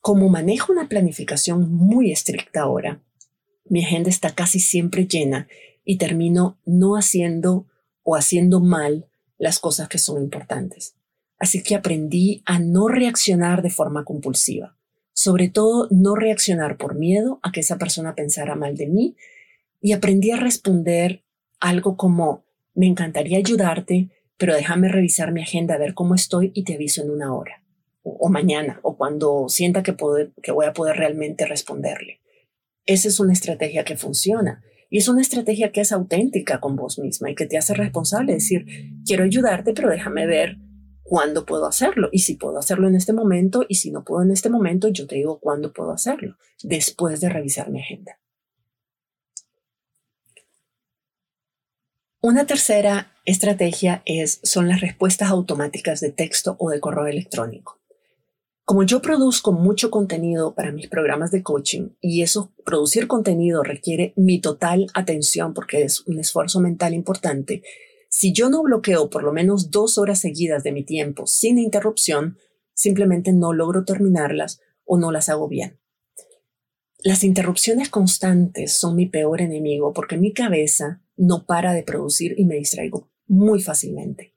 Como 0.00 0.28
manejo 0.28 0.72
una 0.72 0.88
planificación 0.88 1.72
muy 1.72 2.12
estricta 2.12 2.60
ahora, 2.62 3.02
mi 3.64 3.84
agenda 3.84 4.10
está 4.10 4.34
casi 4.34 4.60
siempre 4.60 5.06
llena 5.06 5.48
y 5.84 5.98
termino 5.98 6.58
no 6.64 6.96
haciendo 6.96 7.66
o 8.02 8.16
haciendo 8.16 8.60
mal 8.60 9.08
las 9.38 9.58
cosas 9.58 9.88
que 9.88 9.98
son 9.98 10.22
importantes. 10.22 10.96
Así 11.38 11.62
que 11.62 11.74
aprendí 11.74 12.42
a 12.46 12.58
no 12.58 12.88
reaccionar 12.88 13.62
de 13.62 13.70
forma 13.70 14.04
compulsiva, 14.04 14.76
sobre 15.12 15.48
todo 15.48 15.88
no 15.90 16.14
reaccionar 16.14 16.76
por 16.76 16.94
miedo 16.94 17.38
a 17.42 17.52
que 17.52 17.60
esa 17.60 17.78
persona 17.78 18.14
pensara 18.14 18.54
mal 18.54 18.76
de 18.76 18.88
mí 18.88 19.16
y 19.80 19.92
aprendí 19.92 20.30
a 20.30 20.36
responder 20.36 21.24
algo 21.60 21.96
como, 21.96 22.44
me 22.74 22.86
encantaría 22.86 23.38
ayudarte, 23.38 24.10
pero 24.36 24.54
déjame 24.54 24.88
revisar 24.88 25.32
mi 25.32 25.42
agenda 25.42 25.74
a 25.74 25.78
ver 25.78 25.94
cómo 25.94 26.14
estoy 26.14 26.52
y 26.54 26.64
te 26.64 26.74
aviso 26.74 27.02
en 27.02 27.10
una 27.10 27.34
hora 27.34 27.62
o, 28.02 28.28
mañana 28.28 28.80
o 28.82 28.96
cuando 28.96 29.48
sienta 29.48 29.82
que, 29.82 29.94
que 30.42 30.52
voy 30.52 30.66
a 30.66 30.72
poder 30.72 30.96
realmente 30.96 31.46
responderle. 31.46 32.20
Esa 32.86 33.08
es 33.08 33.20
una 33.20 33.32
estrategia 33.32 33.84
que 33.84 33.96
funciona 33.96 34.62
y 34.88 34.98
es 34.98 35.08
una 35.08 35.20
estrategia 35.20 35.72
que 35.72 35.82
es 35.82 35.92
auténtica 35.92 36.60
con 36.60 36.76
vos 36.76 36.98
misma 36.98 37.30
y 37.30 37.34
que 37.34 37.46
te 37.46 37.58
hace 37.58 37.74
responsable, 37.74 38.32
decir, 38.32 38.64
quiero 39.04 39.24
ayudarte, 39.24 39.74
pero 39.74 39.90
déjame 39.90 40.26
ver 40.26 40.56
cuándo 41.02 41.44
puedo 41.44 41.66
hacerlo 41.66 42.08
y 42.12 42.20
si 42.20 42.36
puedo 42.36 42.58
hacerlo 42.58 42.88
en 42.88 42.94
este 42.94 43.12
momento 43.12 43.64
y 43.68 43.76
si 43.76 43.90
no 43.90 44.04
puedo 44.04 44.22
en 44.22 44.30
este 44.30 44.48
momento, 44.48 44.88
yo 44.88 45.06
te 45.06 45.16
digo 45.16 45.40
cuándo 45.40 45.72
puedo 45.72 45.92
hacerlo, 45.92 46.36
después 46.62 47.20
de 47.20 47.28
revisar 47.28 47.70
mi 47.70 47.80
agenda. 47.80 48.18
Una 52.20 52.46
tercera 52.46 53.12
estrategia 53.24 54.02
es, 54.04 54.40
son 54.42 54.66
las 54.66 54.80
respuestas 54.80 55.30
automáticas 55.30 56.00
de 56.00 56.10
texto 56.10 56.56
o 56.58 56.70
de 56.70 56.80
correo 56.80 57.06
electrónico. 57.06 57.78
Como 58.64 58.82
yo 58.82 59.00
produzco 59.00 59.52
mucho 59.52 59.88
contenido 59.92 60.52
para 60.52 60.72
mis 60.72 60.88
programas 60.88 61.30
de 61.30 61.44
coaching 61.44 61.90
y 62.00 62.22
eso, 62.22 62.52
producir 62.64 63.06
contenido 63.06 63.62
requiere 63.62 64.14
mi 64.16 64.40
total 64.40 64.88
atención 64.94 65.54
porque 65.54 65.84
es 65.84 66.00
un 66.08 66.18
esfuerzo 66.18 66.58
mental 66.58 66.92
importante, 66.92 67.62
si 68.08 68.32
yo 68.32 68.50
no 68.50 68.64
bloqueo 68.64 69.10
por 69.10 69.22
lo 69.22 69.32
menos 69.32 69.70
dos 69.70 69.96
horas 69.96 70.18
seguidas 70.18 70.64
de 70.64 70.72
mi 70.72 70.82
tiempo 70.82 71.28
sin 71.28 71.56
interrupción, 71.56 72.36
simplemente 72.74 73.32
no 73.32 73.52
logro 73.52 73.84
terminarlas 73.84 74.60
o 74.84 74.98
no 74.98 75.12
las 75.12 75.28
hago 75.28 75.46
bien. 75.46 75.78
Las 77.04 77.22
interrupciones 77.22 77.90
constantes 77.90 78.72
son 78.72 78.96
mi 78.96 79.06
peor 79.06 79.40
enemigo 79.40 79.92
porque 79.92 80.16
mi 80.16 80.32
cabeza 80.32 81.00
no 81.18 81.44
para 81.44 81.74
de 81.74 81.82
producir 81.82 82.34
y 82.38 82.46
me 82.46 82.54
distraigo 82.54 83.10
muy 83.26 83.60
fácilmente. 83.60 84.34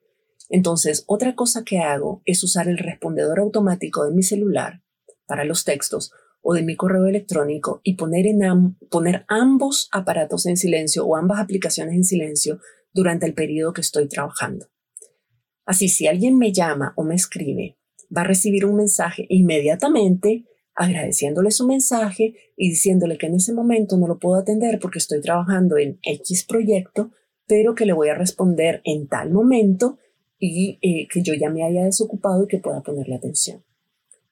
Entonces, 0.50 1.06
otra 1.08 1.36
cosa 1.36 1.64
que 1.64 1.80
hago 1.80 2.22
es 2.26 2.44
usar 2.44 2.68
el 2.68 2.78
respondedor 2.78 3.40
automático 3.40 4.04
de 4.04 4.12
mi 4.12 4.24
celular 4.24 4.84
para 5.26 5.46
los 5.46 5.64
textos 5.64 6.12
o 6.42 6.54
de 6.54 6.64
mi 6.64 6.76
correo 6.76 7.06
electrónico 7.06 7.80
y 7.84 7.96
poner, 7.96 8.28
en 8.28 8.76
poner 8.90 9.24
ambos 9.30 9.88
aparatos 9.94 10.46
en 10.48 10.58
silencio 10.58 11.06
o 11.06 11.16
ambas 11.16 11.40
aplicaciones 11.40 11.96
en 11.96 12.04
silencio 12.04 12.60
durante 12.94 13.26
el 13.26 13.34
periodo 13.34 13.72
que 13.72 13.82
estoy 13.82 14.10
trabajando. 14.10 14.68
Así, 15.66 15.88
si 15.88 16.08
alguien 16.08 16.38
me 16.38 16.52
llama 16.52 16.94
o 16.98 17.04
me 17.04 17.16
escribe, 17.16 17.78
va 18.16 18.22
a 18.22 18.26
recibir 18.26 18.66
un 18.66 18.76
mensaje 18.76 19.26
inmediatamente 19.30 20.46
agradeciéndole 20.76 21.52
su 21.52 21.68
mensaje 21.68 22.36
y 22.56 22.70
diciéndole 22.70 23.18
que 23.18 23.28
en 23.28 23.36
ese 23.36 23.54
momento 23.54 23.98
no 23.98 24.08
lo 24.08 24.20
puedo 24.20 24.40
atender 24.40 24.80
porque 24.80 25.00
estoy 25.00 25.22
trabajando 25.22 25.78
en 25.78 26.00
X 26.04 26.46
proyecto, 26.48 27.12
pero 27.48 27.76
que 27.76 27.86
le 27.86 27.94
voy 27.94 28.10
a 28.10 28.16
responder 28.16 28.82
en 28.86 29.08
tal 29.08 29.32
momento 29.32 29.98
y 30.40 30.80
eh, 30.82 31.08
que 31.12 31.22
yo 31.22 31.34
ya 31.34 31.50
me 31.50 31.64
haya 31.64 31.86
desocupado 31.86 32.44
y 32.44 32.48
que 32.48 32.60
pueda 32.60 32.82
ponerle 32.82 33.16
atención. 33.16 33.64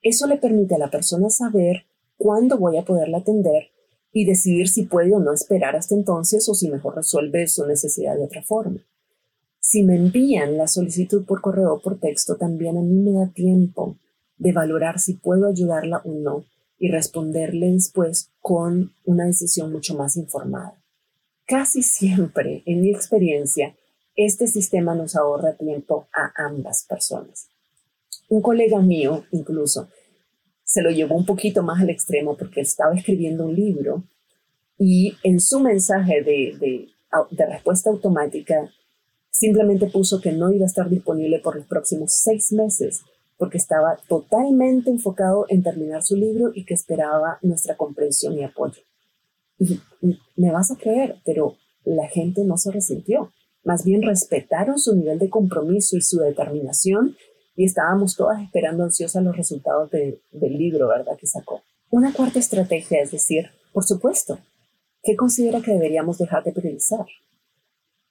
Eso 0.02 0.28
le 0.28 0.38
permite 0.38 0.76
a 0.76 0.80
la 0.80 0.90
persona 0.90 1.30
saber 1.30 1.86
cuándo 2.18 2.58
voy 2.58 2.78
a 2.78 2.86
poderla 2.86 3.20
atender 3.20 3.72
y 4.12 4.26
decidir 4.26 4.70
si 4.70 4.84
puede 4.84 5.14
o 5.14 5.20
no 5.20 5.34
esperar 5.34 5.76
hasta 5.76 5.94
entonces 5.94 6.48
o 6.50 6.56
si 6.56 6.70
mejor 6.70 6.96
resuelve 6.96 7.48
su 7.48 7.66
necesidad 7.66 8.16
de 8.16 8.24
otra 8.24 8.42
forma. 8.42 8.80
Si 9.60 9.84
me 9.84 9.96
envían 9.96 10.58
la 10.58 10.68
solicitud 10.68 11.26
por 11.26 11.42
correo 11.42 11.76
o 11.76 11.82
por 11.82 12.00
texto, 12.00 12.38
también 12.38 12.78
a 12.78 12.82
mí 12.82 12.96
me 13.02 13.12
da 13.12 13.32
tiempo 13.32 13.98
de 14.40 14.52
valorar 14.52 15.00
si 15.00 15.14
puedo 15.14 15.48
ayudarla 15.48 16.02
o 16.04 16.12
no 16.12 16.46
y 16.80 16.90
responderle 16.90 17.72
después 17.72 18.32
con 18.42 18.94
una 19.06 19.26
decisión 19.26 19.72
mucho 19.72 19.96
más 19.96 20.18
informada. 20.18 20.74
Casi 21.46 21.84
siempre, 21.84 22.64
en 22.66 22.82
mi 22.82 22.90
experiencia, 22.90 23.76
este 24.16 24.48
sistema 24.48 24.96
nos 24.96 25.16
ahorra 25.16 25.54
tiempo 25.54 26.08
a 26.14 26.32
ambas 26.46 26.86
personas. 26.88 27.50
Un 28.30 28.42
colega 28.42 28.80
mío, 28.80 29.26
incluso, 29.32 29.90
se 30.64 30.82
lo 30.82 30.92
llevó 30.92 31.16
un 31.16 31.26
poquito 31.26 31.64
más 31.64 31.82
al 31.82 31.90
extremo 31.90 32.38
porque 32.38 32.62
estaba 32.62 32.94
escribiendo 32.94 33.46
un 33.46 33.56
libro 33.56 34.04
y 34.78 35.18
en 35.24 35.40
su 35.40 35.60
mensaje 35.60 36.22
de, 36.24 36.56
de, 36.60 37.46
respuesta 37.48 37.90
automática 37.90 38.72
simplemente 39.32 39.88
puso 39.88 40.22
que 40.22 40.32
no 40.32 40.52
iba 40.54 40.66
a 40.66 40.68
estar 40.68 40.90
disponible 40.90 41.40
por 41.40 41.56
los 41.56 41.66
próximos 41.66 42.14
seis 42.14 42.52
meses 42.52 43.02
porque 43.40 43.58
estaba 43.58 43.98
totalmente 44.10 44.92
enfocado 44.92 45.46
en 45.48 45.64
terminar 45.64 46.04
su 46.04 46.18
libro 46.18 46.52
y 46.54 46.66
que 46.66 46.74
esperaba 46.74 47.40
nuestra 47.42 47.78
comprensión 47.78 48.34
y 48.34 48.44
apoyo. 48.44 48.82
Y 49.58 49.80
me 50.36 50.52
vas 50.52 50.72
a 50.72 50.76
creer, 50.76 51.16
pero 51.26 51.56
la 51.86 52.10
gente 52.10 52.44
no 52.44 52.58
se 52.58 52.70
resintió. 52.70 53.32
Más 53.64 53.86
bien 53.86 54.02
respetaron 54.02 54.78
su 54.78 54.94
nivel 54.94 55.20
de 55.20 55.30
compromiso 55.30 55.96
y 55.96 56.02
su 56.02 56.20
determinación 56.20 57.16
y 57.56 57.64
estábamos 57.64 58.18
todas 58.18 58.42
esperando 58.44 58.84
ansiosas 58.84 59.24
los 59.24 59.38
resultados 59.38 59.90
del 59.90 60.22
libro, 60.58 60.90
¿verdad? 60.90 61.18
Que 61.18 61.28
sacó. 61.28 61.62
Una 61.90 62.12
cuarta 62.14 62.40
estrategia 62.40 63.02
es 63.02 63.12
decir, 63.12 63.52
por 63.72 63.86
supuesto, 63.86 64.40
¿qué 65.02 65.16
considera 65.16 65.62
que 65.62 65.72
deberíamos 65.72 66.18
dejar 66.18 66.44
de 66.44 66.52
priorizar? 66.52 67.06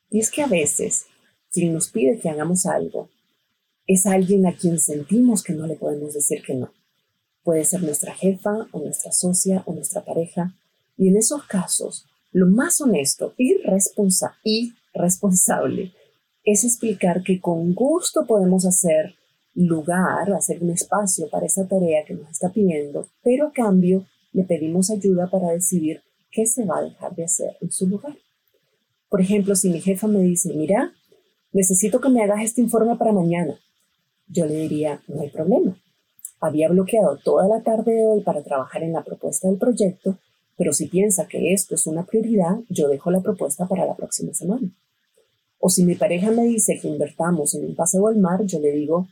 Y 0.08 0.20
es 0.20 0.30
que 0.30 0.42
a 0.42 0.46
veces, 0.46 1.04
quien 1.50 1.74
nos 1.74 1.90
pide 1.90 2.18
que 2.18 2.30
hagamos 2.30 2.64
algo, 2.64 3.10
es 3.88 4.04
alguien 4.06 4.46
a 4.46 4.54
quien 4.54 4.78
sentimos 4.78 5.42
que 5.42 5.54
no 5.54 5.66
le 5.66 5.74
podemos 5.74 6.12
decir 6.12 6.42
que 6.44 6.54
no. 6.54 6.70
Puede 7.42 7.64
ser 7.64 7.82
nuestra 7.82 8.14
jefa 8.14 8.68
o 8.70 8.80
nuestra 8.80 9.10
socia 9.12 9.62
o 9.64 9.72
nuestra 9.72 10.04
pareja. 10.04 10.54
Y 10.98 11.08
en 11.08 11.16
esos 11.16 11.44
casos, 11.44 12.04
lo 12.30 12.46
más 12.46 12.80
honesto 12.82 13.32
y, 13.38 13.54
responsa 13.62 14.36
y 14.44 14.74
responsable 14.92 15.92
es 16.44 16.64
explicar 16.64 17.22
que 17.22 17.40
con 17.40 17.72
gusto 17.72 18.26
podemos 18.26 18.66
hacer 18.66 19.14
lugar, 19.54 20.32
hacer 20.34 20.62
un 20.62 20.70
espacio 20.70 21.28
para 21.30 21.46
esa 21.46 21.66
tarea 21.66 22.04
que 22.04 22.14
nos 22.14 22.30
está 22.30 22.50
pidiendo, 22.50 23.08
pero 23.22 23.48
a 23.48 23.52
cambio 23.52 24.06
le 24.32 24.44
pedimos 24.44 24.90
ayuda 24.90 25.30
para 25.30 25.52
decidir 25.52 26.02
qué 26.30 26.44
se 26.44 26.66
va 26.66 26.78
a 26.78 26.82
dejar 26.82 27.14
de 27.16 27.24
hacer 27.24 27.56
en 27.62 27.72
su 27.72 27.86
lugar. 27.86 28.16
Por 29.08 29.22
ejemplo, 29.22 29.56
si 29.56 29.70
mi 29.70 29.80
jefa 29.80 30.06
me 30.06 30.20
dice, 30.20 30.52
mira, 30.52 30.92
necesito 31.52 32.00
que 32.00 32.10
me 32.10 32.22
hagas 32.22 32.42
este 32.44 32.60
informe 32.60 32.94
para 32.96 33.12
mañana, 33.12 33.58
yo 34.28 34.46
le 34.46 34.54
diría, 34.54 35.02
no 35.08 35.20
hay 35.22 35.30
problema. 35.30 35.76
Había 36.40 36.68
bloqueado 36.68 37.18
toda 37.18 37.48
la 37.48 37.62
tarde 37.62 37.92
de 37.92 38.06
hoy 38.06 38.20
para 38.20 38.42
trabajar 38.42 38.82
en 38.82 38.92
la 38.92 39.02
propuesta 39.02 39.48
del 39.48 39.58
proyecto, 39.58 40.18
pero 40.56 40.72
si 40.72 40.86
piensa 40.86 41.26
que 41.26 41.52
esto 41.52 41.74
es 41.74 41.86
una 41.86 42.04
prioridad, 42.04 42.58
yo 42.68 42.88
dejo 42.88 43.10
la 43.10 43.20
propuesta 43.20 43.66
para 43.66 43.86
la 43.86 43.96
próxima 43.96 44.32
semana. 44.34 44.70
O 45.58 45.68
si 45.68 45.84
mi 45.84 45.94
pareja 45.94 46.30
me 46.30 46.44
dice 46.44 46.78
que 46.80 46.88
invertamos 46.88 47.54
en 47.54 47.64
un 47.64 47.74
paseo 47.74 48.06
al 48.06 48.18
mar, 48.18 48.44
yo 48.44 48.60
le 48.60 48.72
digo, 48.72 49.08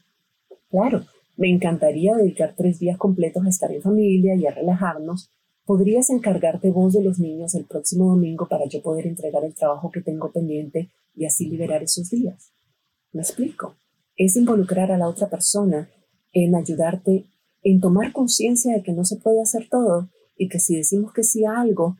claro, 0.71 1.05
me 1.37 1.51
encantaría 1.51 2.15
dedicar 2.15 2.55
tres 2.57 2.79
días 2.79 2.97
completos 2.97 3.45
a 3.45 3.49
estar 3.49 3.71
en 3.73 3.83
familia 3.83 4.35
y 4.35 4.47
a 4.47 4.53
relajarnos. 4.53 5.31
¿Podrías 5.65 6.11
encargarte 6.11 6.71
vos 6.71 6.93
de 6.93 7.03
los 7.03 7.19
niños 7.19 7.55
el 7.55 7.65
próximo 7.65 8.09
domingo 8.09 8.47
para 8.49 8.67
yo 8.67 8.81
poder 8.83 9.07
entregar 9.07 9.45
el 9.45 9.55
trabajo 9.55 9.91
que 9.91 10.01
tengo 10.01 10.31
pendiente 10.31 10.91
y 11.15 11.27
así 11.27 11.49
liberar 11.49 11.83
esos 11.83 12.09
días? 12.11 12.53
¿Me 13.13 13.23
explico? 13.23 13.75
Es 14.17 14.37
involucrar 14.37 14.91
a 14.91 14.99
la 14.99 15.09
otra 15.09 15.29
persona 15.29 15.91
en 16.33 16.55
ayudarte, 16.55 17.27
en 17.63 17.81
tomar 17.81 18.13
conciencia 18.13 18.75
de 18.75 18.83
que 18.83 18.93
no 18.93 19.05
se 19.05 19.17
puede 19.17 19.43
hacer 19.43 19.69
todo 19.71 20.11
y 20.37 20.49
que 20.49 20.61
si 20.61 20.77
decimos 20.77 21.13
que 21.13 21.23
sí 21.23 21.45
a 21.45 21.61
algo, 21.61 21.97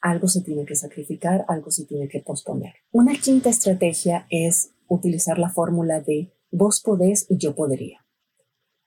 algo 0.00 0.28
se 0.28 0.42
tiene 0.42 0.64
que 0.64 0.76
sacrificar, 0.76 1.44
algo 1.48 1.70
se 1.70 1.84
tiene 1.84 2.08
que 2.08 2.20
posponer. 2.20 2.74
Una 2.92 3.14
quinta 3.14 3.50
estrategia 3.50 4.26
es 4.30 4.70
utilizar 4.88 5.38
la 5.38 5.50
fórmula 5.50 6.00
de 6.00 6.32
vos 6.50 6.80
podés 6.80 7.26
y 7.28 7.38
yo 7.38 7.54
podría. 7.54 8.04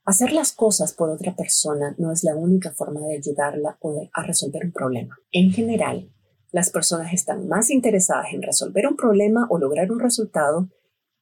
Hacer 0.04 0.34
las 0.34 0.52
cosas 0.52 0.94
por 0.94 1.10
otra 1.10 1.36
persona 1.36 1.96
no 2.00 2.12
es 2.12 2.24
la 2.24 2.36
única 2.36 2.72
forma 2.72 3.02
de 3.02 3.18
ayudarla 3.18 3.78
o 3.82 4.10
a 4.14 4.24
resolver 4.24 4.66
un 4.66 4.72
problema. 4.72 5.16
En 5.32 5.52
general, 5.52 6.12
las 6.52 6.72
personas 6.72 7.14
están 7.14 7.48
más 7.48 7.70
interesadas 7.70 8.34
en 8.34 8.42
resolver 8.42 8.88
un 8.88 8.98
problema 8.98 9.48
o 9.50 9.60
lograr 9.60 9.92
un 9.92 10.00
resultado 10.00 10.70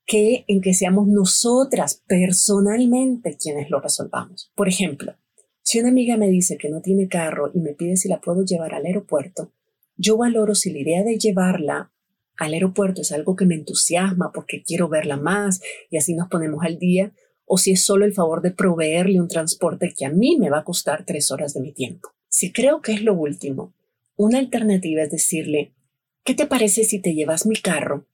que 0.10 0.43
en 0.48 0.60
que 0.60 0.74
seamos 0.74 1.08
nosotras 1.08 2.04
personalmente 2.08 3.38
quienes 3.39 3.69
lo 3.69 3.80
resolvamos. 3.80 4.52
Por 4.56 4.67
ejemplo, 4.67 5.15
si 5.62 5.80
una 5.80 5.89
amiga 5.89 6.17
me 6.17 6.30
dice 6.30 6.58
que 6.58 6.67
no 6.67 6.82
tiene 6.82 7.08
carro 7.08 7.52
y 7.54 7.60
me 7.60 7.76
pide 7.76 7.95
si 7.95 8.10
la 8.10 8.19
puedo 8.19 8.43
llevar 8.43 8.74
al 8.74 8.88
aeropuerto, 8.88 9.54
yo 9.98 10.17
valoro 10.17 10.56
si 10.56 10.74
la 10.74 10.80
idea 10.80 11.04
de 11.04 11.19
llevarla 11.19 11.93
al 12.38 12.54
aeropuerto 12.54 13.02
es 13.02 13.12
algo 13.12 13.36
que 13.36 13.45
me 13.45 13.54
entusiasma 13.54 14.32
porque 14.34 14.63
quiero 14.63 14.89
verla 14.89 15.15
más 15.15 15.62
y 15.91 15.98
así 15.98 16.15
nos 16.15 16.28
ponemos 16.28 16.65
al 16.65 16.80
día, 16.80 17.13
o 17.45 17.60
si 17.60 17.74
es 17.74 17.86
solo 17.86 18.04
el 18.04 18.13
favor 18.15 18.41
de 18.41 18.50
proveerle 18.50 19.22
un 19.22 19.28
transporte 19.28 19.93
que 19.95 20.06
a 20.06 20.10
mí 20.10 20.38
me 20.39 20.50
va 20.50 20.60
a 20.60 20.63
costar 20.63 21.06
tres 21.06 21.30
horas 21.30 21.54
de 21.54 21.62
mi 21.62 21.72
tiempo. 21.72 22.10
Si 22.30 22.52
creo 22.52 22.82
que 22.82 22.93
es 22.93 23.04
lo 23.04 23.13
último, 23.13 23.76
una 24.15 24.39
alternativa 24.39 25.04
es 25.04 25.12
decirle, 25.12 25.76
¿qué 26.24 26.34
te 26.34 26.48
parece 26.48 26.84
si 26.84 27.00
te 27.00 27.13
llevas 27.13 27.45
mi 27.45 27.58
carro 27.58 28.09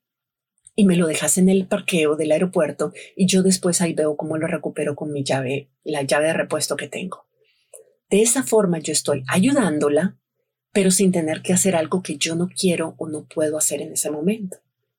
y 0.76 0.86
me 0.86 0.96
lo 0.96 1.08
dejas 1.08 1.38
en 1.38 1.50
el 1.50 1.68
parqueo 1.68 2.16
del 2.16 2.32
aeropuerto 2.32 2.94
y 3.16 3.28
yo 3.28 3.44
después 3.44 3.82
ahí 3.82 3.94
veo 3.94 4.18
cómo 4.18 4.38
lo 4.38 4.48
recupero 4.48 4.96
con 4.96 5.12
mi 5.12 5.24
llave, 5.24 5.70
la 5.84 6.02
llave 6.04 6.28
de 6.28 6.34
repuesto 6.34 6.76
que 6.76 6.88
tengo? 6.88 7.28
De 8.10 8.22
esa 8.22 8.44
forma 8.44 8.80
yo 8.80 8.94
estoy 8.94 9.24
ayudándola 9.28 10.18
pero 10.76 10.92
sin 10.92 11.14
tener 11.14 11.42
que 11.42 11.54
hacer 11.54 11.74
algo 11.74 12.04
que 12.04 12.18
yo 12.18 12.36
no 12.36 12.50
quiero 12.50 12.96
o 12.98 13.08
no 13.08 13.26
puedo 13.34 13.58
hacer 13.58 13.82
en 13.82 13.94
ese 13.94 14.12
momento. 14.12 14.58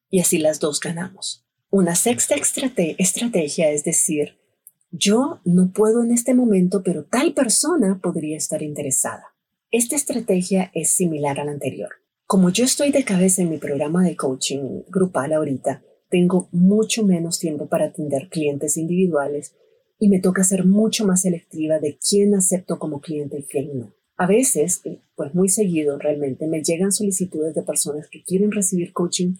Y 0.09 0.21
así 0.21 0.39
las 0.39 0.59
dos 0.59 0.81
ganamos. 0.81 1.45
Una 1.69 1.95
sexta 1.95 2.35
estrategia 2.35 3.71
es 3.71 3.85
decir, 3.85 4.39
yo 4.91 5.43
no 5.45 5.73
puedo 5.75 6.03
en 6.03 6.13
este 6.13 6.33
momento, 6.33 6.83
pero 6.83 7.05
tal 7.05 7.35
persona 7.35 8.01
podría 8.03 8.39
estar 8.39 8.63
interesada. 8.63 9.35
Esta 9.71 9.97
estrategia 9.97 10.71
es 10.73 10.89
similar 10.89 11.39
a 11.41 11.45
la 11.45 11.53
anterior. 11.53 11.91
Como 12.29 12.51
yo 12.51 12.65
estoy 12.65 12.91
de 12.91 13.05
cabeza 13.05 13.43
en 13.43 13.51
mi 13.51 13.59
programa 13.59 14.03
de 14.03 14.17
coaching 14.17 14.83
grupal 14.89 15.33
ahorita, 15.33 15.85
tengo 16.11 16.49
mucho 16.51 17.05
menos 17.05 17.39
tiempo 17.39 17.69
para 17.69 17.85
atender 17.85 18.29
clientes 18.29 18.77
individuales 18.77 19.55
y 20.01 20.09
me 20.09 20.19
toca 20.19 20.43
ser 20.43 20.65
mucho 20.65 21.07
más 21.07 21.23
selectiva 21.23 21.79
de 21.79 21.97
quién 21.99 22.35
acepto 22.35 22.81
como 22.81 23.01
cliente 23.01 23.39
y 23.39 23.43
quién 23.45 23.79
no. 23.79 23.95
A 24.17 24.27
veces, 24.27 24.83
pues 25.15 25.37
muy 25.37 25.49
seguido 25.49 26.01
realmente, 26.01 26.49
me 26.49 26.65
llegan 26.65 26.91
solicitudes 26.91 27.55
de 27.55 27.63
personas 27.63 28.09
que 28.09 28.25
quieren 28.25 28.51
recibir 28.51 28.93
coaching, 28.93 29.37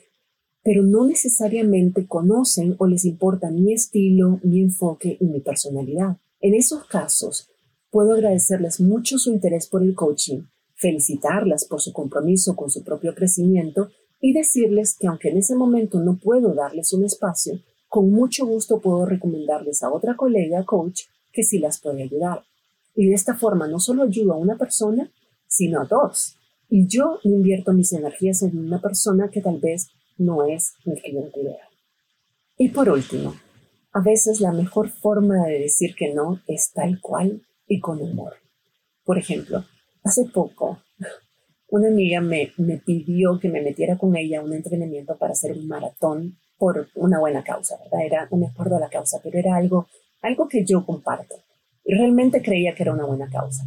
pero 0.63 0.85
no 0.85 1.09
necesariamente 1.09 2.07
conocen 2.07 2.77
o 2.79 2.87
les 2.87 3.05
importa 3.05 3.51
mi 3.51 3.73
estilo, 3.73 4.39
mi 4.45 4.61
enfoque 4.61 5.17
y 5.19 5.25
mi 5.25 5.41
personalidad. 5.41 6.19
En 6.41 6.55
esos 6.55 6.85
casos, 6.85 7.51
puedo 7.91 8.13
agradecerles 8.13 8.79
mucho 8.81 9.19
su 9.19 9.33
interés 9.33 9.67
por 9.67 9.83
el 9.83 9.97
coaching, 9.97 10.43
felicitarlas 10.77 11.65
por 11.65 11.81
su 11.81 11.93
compromiso 11.93 12.55
con 12.55 12.71
su 12.71 12.85
propio 12.85 13.15
crecimiento 13.15 13.91
y 14.21 14.33
decirles 14.33 14.97
que 14.99 15.07
aunque 15.07 15.31
en 15.31 15.39
ese 15.39 15.55
momento 15.55 16.01
no 16.01 16.19
puedo 16.19 16.55
darles 16.55 16.93
un 16.93 17.05
espacio, 17.05 17.61
con 17.89 18.11
mucho 18.11 18.47
gusto 18.47 18.81
puedo 18.81 19.07
recomendarles 19.07 19.83
a 19.83 19.91
otra 19.91 20.17
colega 20.17 20.65
coach 20.65 21.03
que 21.33 21.43
sí 21.43 21.59
las 21.59 21.81
puede 21.81 22.03
ayudar. 22.03 22.43
Y 22.95 23.09
de 23.09 23.15
esta 23.15 23.35
forma 23.35 23.69
no 23.69 23.79
solo 23.79 24.05
ayudo 24.05 24.33
a 24.33 24.39
una 24.39 24.57
persona, 24.57 25.11
sino 25.47 25.81
a 25.81 25.85
dos. 25.85 26.37
Y 26.69 26.87
yo 26.87 27.19
invierto 27.23 27.73
mis 27.73 27.93
energías 27.93 28.43
en 28.43 28.59
una 28.59 28.81
persona 28.81 29.31
que 29.31 29.41
tal 29.41 29.61
vez 29.61 29.89
no 30.19 30.47
es 30.47 30.75
mi 30.85 31.01
cliente 31.01 31.41
ideal. 31.41 31.69
Y 32.59 32.71
por 32.71 32.89
último, 32.89 33.35
a 33.93 34.01
veces 34.03 34.41
la 34.41 34.53
mejor 34.53 34.89
forma 34.91 35.47
de 35.47 35.61
decir 35.61 35.95
que 35.95 36.13
no 36.13 36.41
es 36.47 36.73
tal 36.73 37.01
cual 37.01 37.47
y 37.67 37.81
con 37.81 38.01
humor. 38.01 38.35
Por 39.05 39.19
ejemplo, 39.19 39.65
hace 40.07 40.25
poco 40.27 40.79
una 41.69 41.89
amiga 41.89 42.21
me, 42.21 42.53
me 42.59 42.79
pidió 42.79 43.39
que 43.41 43.49
me 43.49 43.61
metiera 43.61 43.99
con 43.99 44.17
ella 44.17 44.41
a 44.41 44.43
un 44.43 44.53
entrenamiento 44.53 45.17
para 45.17 45.33
hacer 45.33 45.53
un 45.53 45.67
maratón 45.67 46.39
por 46.59 46.89
una 46.95 47.19
buena 47.19 47.43
causa, 47.43 47.77
¿verdad? 47.83 48.07
Era, 48.07 48.29
no 48.31 48.39
me 48.39 48.47
acuerdo 48.47 48.79
la 48.79 48.89
causa, 48.89 49.21
pero 49.23 49.39
era 49.39 49.57
algo, 49.57 49.89
algo 50.23 50.49
que 50.49 50.65
yo 50.65 50.87
comparto. 50.87 51.37
Y 51.85 51.95
realmente 51.95 52.41
creía 52.41 52.75
que 52.75 52.85
era 52.85 52.93
una 52.93 53.05
buena 53.05 53.29
causa. 53.29 53.65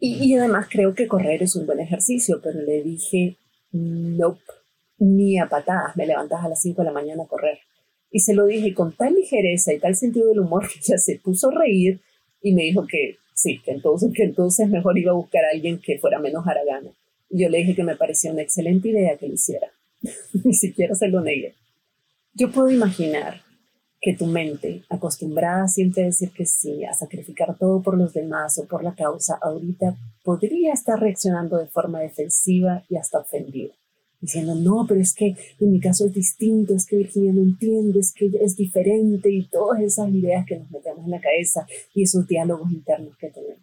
Y, 0.00 0.34
además 0.36 0.68
creo 0.70 0.94
que 0.94 1.08
correr 1.08 1.42
es 1.42 1.56
un 1.56 1.66
buen 1.66 1.80
ejercicio, 1.80 2.40
pero 2.40 2.62
le 2.62 2.82
dije, 2.82 3.36
nope, 3.72 4.40
ni 4.98 5.38
a 5.38 5.48
patadas 5.48 5.96
me 5.96 6.06
levantas 6.06 6.44
a 6.44 6.48
las 6.48 6.60
5 6.62 6.82
de 6.82 6.86
la 6.86 6.92
mañana 6.92 7.24
a 7.24 7.26
correr. 7.26 7.58
Y 8.10 8.20
se 8.20 8.32
lo 8.32 8.46
dije 8.46 8.72
con 8.74 8.92
tal 8.92 9.14
ligereza 9.14 9.72
y 9.72 9.80
tal 9.80 9.96
sentido 9.96 10.28
del 10.28 10.40
humor 10.40 10.68
que 10.68 10.78
ella 10.78 10.98
se 10.98 11.18
puso 11.18 11.48
a 11.48 11.58
reír 11.58 12.00
y 12.40 12.54
me 12.54 12.62
dijo 12.62 12.86
que 12.86 13.16
sí, 13.38 13.60
que 13.64 13.70
entonces, 13.70 14.68
mejor 14.68 14.98
iba 14.98 15.12
a 15.12 15.14
buscar 15.14 15.44
a 15.44 15.50
alguien 15.52 15.80
que 15.80 15.98
fuera 15.98 16.18
menos 16.18 16.46
haragana. 16.46 16.90
Y 17.30 17.42
yo 17.42 17.48
le 17.48 17.58
dije 17.58 17.76
que 17.76 17.84
me 17.84 17.96
parecía 17.96 18.32
una 18.32 18.42
excelente 18.42 18.88
idea 18.88 19.16
que 19.16 19.28
lo 19.28 19.34
hiciera. 19.34 19.68
Ni 20.44 20.54
siquiera 20.54 20.94
se 20.94 21.08
lo 21.08 21.20
negué. 21.20 21.54
Yo 22.34 22.50
puedo 22.50 22.70
imaginar 22.70 23.42
que 24.00 24.14
tu 24.14 24.26
mente, 24.26 24.82
acostumbrada 24.88 25.66
siempre 25.68 26.02
a 26.02 26.06
decir 26.06 26.30
que 26.32 26.46
sí, 26.46 26.84
a 26.84 26.94
sacrificar 26.94 27.56
todo 27.58 27.82
por 27.82 27.96
los 27.96 28.12
demás 28.12 28.58
o 28.58 28.66
por 28.66 28.82
la 28.82 28.94
causa, 28.94 29.38
ahorita 29.40 29.96
podría 30.22 30.72
estar 30.72 31.00
reaccionando 31.00 31.58
de 31.58 31.66
forma 31.66 32.00
defensiva 32.00 32.84
y 32.88 32.96
hasta 32.96 33.18
ofendida, 33.18 33.74
diciendo, 34.20 34.54
no, 34.54 34.84
pero 34.88 35.00
es 35.00 35.14
que 35.14 35.36
en 35.60 35.72
mi 35.72 35.80
caso 35.80 36.06
es 36.06 36.12
distinto, 36.12 36.74
es 36.74 36.86
que 36.86 36.96
Virginia 36.96 37.32
no 37.32 37.42
entiende, 37.42 38.00
es 38.00 38.12
que 38.12 38.30
es 38.40 38.56
diferente 38.56 39.30
y 39.30 39.48
todas 39.48 39.80
esas 39.80 40.08
ideas 40.10 40.44
que 40.46 40.58
nos 40.58 40.70
metemos 40.70 41.04
en 41.04 41.10
la 41.10 41.20
cabeza 41.20 41.66
y 41.94 42.02
esos 42.02 42.26
diálogos 42.26 42.70
internos 42.72 43.16
que 43.16 43.30
tenemos. 43.30 43.62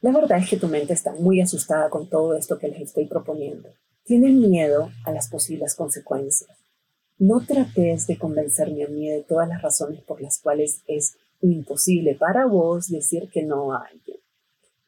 La 0.00 0.12
verdad 0.12 0.38
es 0.38 0.50
que 0.50 0.58
tu 0.58 0.68
mente 0.68 0.92
está 0.92 1.14
muy 1.14 1.40
asustada 1.40 1.88
con 1.88 2.08
todo 2.08 2.36
esto 2.36 2.58
que 2.58 2.68
les 2.68 2.80
estoy 2.80 3.06
proponiendo. 3.06 3.70
Tiene 4.04 4.30
miedo 4.30 4.90
a 5.04 5.12
las 5.12 5.28
posibles 5.28 5.74
consecuencias 5.74 6.50
no 7.18 7.40
trates 7.46 8.06
de 8.06 8.18
convencerme 8.18 8.84
a 8.84 8.88
mí 8.88 9.08
de 9.08 9.22
todas 9.22 9.48
las 9.48 9.62
razones 9.62 10.02
por 10.02 10.20
las 10.20 10.38
cuales 10.38 10.82
es 10.86 11.16
imposible 11.40 12.14
para 12.14 12.46
vos 12.46 12.88
decir 12.88 13.30
que 13.30 13.42
no 13.42 13.72
a 13.72 13.86
alguien. 13.90 14.18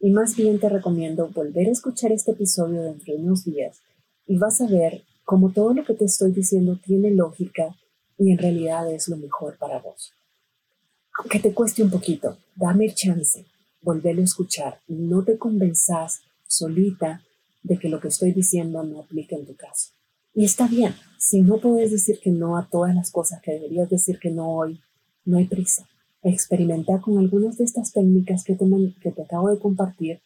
Y 0.00 0.10
más 0.10 0.36
bien 0.36 0.60
te 0.60 0.68
recomiendo 0.68 1.28
volver 1.28 1.68
a 1.68 1.72
escuchar 1.72 2.12
este 2.12 2.32
episodio 2.32 2.82
dentro 2.82 3.14
de 3.14 3.20
unos 3.20 3.44
días 3.44 3.80
y 4.28 4.36
vas 4.36 4.60
a 4.60 4.66
ver 4.66 5.02
cómo 5.24 5.50
todo 5.50 5.74
lo 5.74 5.84
que 5.84 5.94
te 5.94 6.04
estoy 6.04 6.30
diciendo 6.32 6.78
tiene 6.84 7.10
lógica 7.10 7.74
y 8.16 8.30
en 8.30 8.38
realidad 8.38 8.92
es 8.92 9.08
lo 9.08 9.16
mejor 9.16 9.56
para 9.58 9.80
vos. 9.80 10.12
Aunque 11.18 11.40
te 11.40 11.52
cueste 11.52 11.82
un 11.82 11.90
poquito, 11.90 12.36
dame 12.54 12.94
chance, 12.94 13.44
volverlo 13.82 14.20
a 14.20 14.26
escuchar 14.26 14.80
y 14.86 14.94
no 14.94 15.24
te 15.24 15.38
convenzas 15.38 16.20
solita 16.46 17.22
de 17.62 17.78
que 17.78 17.88
lo 17.88 18.00
que 18.00 18.08
estoy 18.08 18.32
diciendo 18.32 18.82
no 18.84 19.00
aplica 19.00 19.34
en 19.34 19.46
tu 19.46 19.56
caso. 19.56 19.90
Y 20.34 20.44
está 20.44 20.68
bien, 20.68 20.94
si 21.18 21.42
no 21.42 21.58
puedes 21.58 21.90
decir 21.90 22.20
que 22.22 22.30
no 22.30 22.56
a 22.56 22.68
todas 22.68 22.94
las 22.94 23.10
cosas 23.10 23.40
que 23.42 23.52
deberías 23.52 23.90
decir 23.90 24.18
que 24.18 24.30
no 24.30 24.54
hoy, 24.54 24.80
no 25.24 25.38
hay 25.38 25.46
prisa. 25.46 25.88
Experimenta 26.22 27.00
con 27.00 27.18
algunas 27.18 27.58
de 27.58 27.64
estas 27.64 27.92
técnicas 27.92 28.44
que 28.44 28.54
te, 28.54 28.64
que 29.00 29.10
te 29.10 29.22
acabo 29.22 29.50
de 29.50 29.58
compartir, 29.58 30.20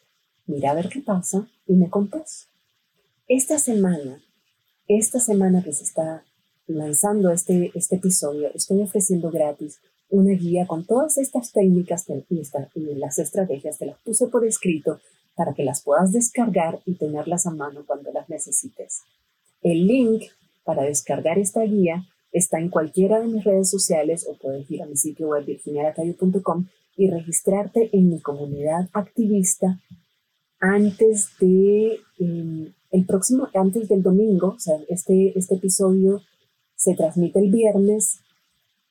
mira 0.47 0.73
a 0.73 0.75
ver 0.75 0.89
qué 0.89 1.01
pasa 1.01 1.49
y 1.67 1.75
me 1.75 1.89
contas. 1.89 2.52
Esta 3.35 3.59
semana, 3.59 4.23
esta 4.89 5.19
semana 5.19 5.63
que 5.65 5.73
se 5.73 5.85
está 5.85 6.23
lanzando 6.67 7.31
este, 7.31 7.73
este 7.75 7.97
episodio, 7.97 8.51
estoy 8.53 8.83
ofreciendo 8.83 9.31
gratis 9.31 9.81
una 10.11 10.35
guía 10.35 10.67
con 10.67 10.85
todas 10.85 11.17
estas 11.17 11.51
técnicas 11.51 12.05
y, 12.29 12.39
y 12.75 12.95
las 12.97 13.19
estrategias, 13.19 13.79
te 13.79 13.87
las 13.87 13.99
puse 14.01 14.27
por 14.27 14.45
escrito 14.45 15.01
para 15.35 15.55
que 15.55 15.65
las 15.65 15.83
puedas 15.83 16.13
descargar 16.13 16.81
y 16.85 16.97
tenerlas 16.97 17.47
a 17.47 17.53
mano 17.53 17.87
cuando 17.87 18.13
las 18.13 18.29
necesites. 18.29 19.01
El 19.63 19.87
link 19.87 20.25
para 20.63 20.83
descargar 20.83 21.39
esta 21.39 21.63
guía 21.63 22.05
está 22.33 22.59
en 22.59 22.69
cualquiera 22.69 23.19
de 23.19 23.29
mis 23.29 23.45
redes 23.45 23.71
sociales 23.71 24.27
o 24.29 24.37
puedes 24.37 24.71
ir 24.71 24.83
a 24.83 24.87
mi 24.87 24.99
sitio 24.99 25.29
web 25.29 25.47
virginialacayo.com 25.47 26.67
y 26.99 27.09
registrarte 27.09 27.89
en 27.95 28.11
mi 28.11 28.21
comunidad 28.21 28.91
activista 28.93 29.81
antes 30.61 31.31
de 31.41 31.99
em, 32.19 32.75
el 32.93 33.07
próximo, 33.07 33.49
antes 33.55 33.89
del 33.89 34.03
domingo, 34.03 34.55
o 34.57 34.59
sea, 34.61 34.77
este, 34.89 35.37
este 35.37 35.57
episodio 35.57 36.21
se 36.77 36.95
transmite 36.95 37.41
el 37.41 37.51
viernes, 37.51 38.21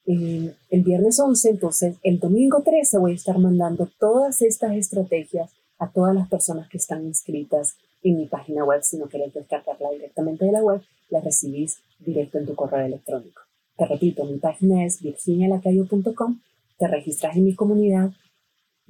em, 0.06 0.52
el 0.70 0.84
viernes 0.84 1.20
11, 1.20 1.52
entonces 1.52 1.98
el 2.04 2.20
domingo 2.20 2.64
13 2.64 2.98
voy 2.98 3.12
a 3.12 3.16
estar 3.16 3.38
mandando 3.38 3.88
todas 4.00 4.42
estas 4.42 4.76
estrategias 4.76 5.52
a 5.78 5.92
todas 5.92 6.16
las 6.16 6.28
personas 6.28 6.68
que 6.68 6.78
están 6.78 7.06
inscritas 7.06 7.76
en 8.04 8.18
mi 8.18 8.26
página 8.26 8.66
web, 8.66 8.82
si 8.84 8.98
no 8.98 9.08
querés 9.08 9.34
descargarla 9.34 9.92
directamente 9.92 10.46
de 10.46 10.52
la 10.52 10.64
web, 10.64 10.82
la 11.10 11.22
recibís 11.22 11.78
directo 12.00 12.40
en 12.40 12.48
tu 12.48 12.56
correo 12.56 12.86
electrónico. 12.86 13.42
Te 13.78 13.86
repito, 13.86 14.26
mi 14.26 14.40
página 14.40 14.84
es 14.84 15.02
virginialacayo.com, 15.02 16.40
te 16.80 16.88
registras 16.88 17.38
en 17.38 17.46
mi 17.46 17.54
comunidad 17.54 18.12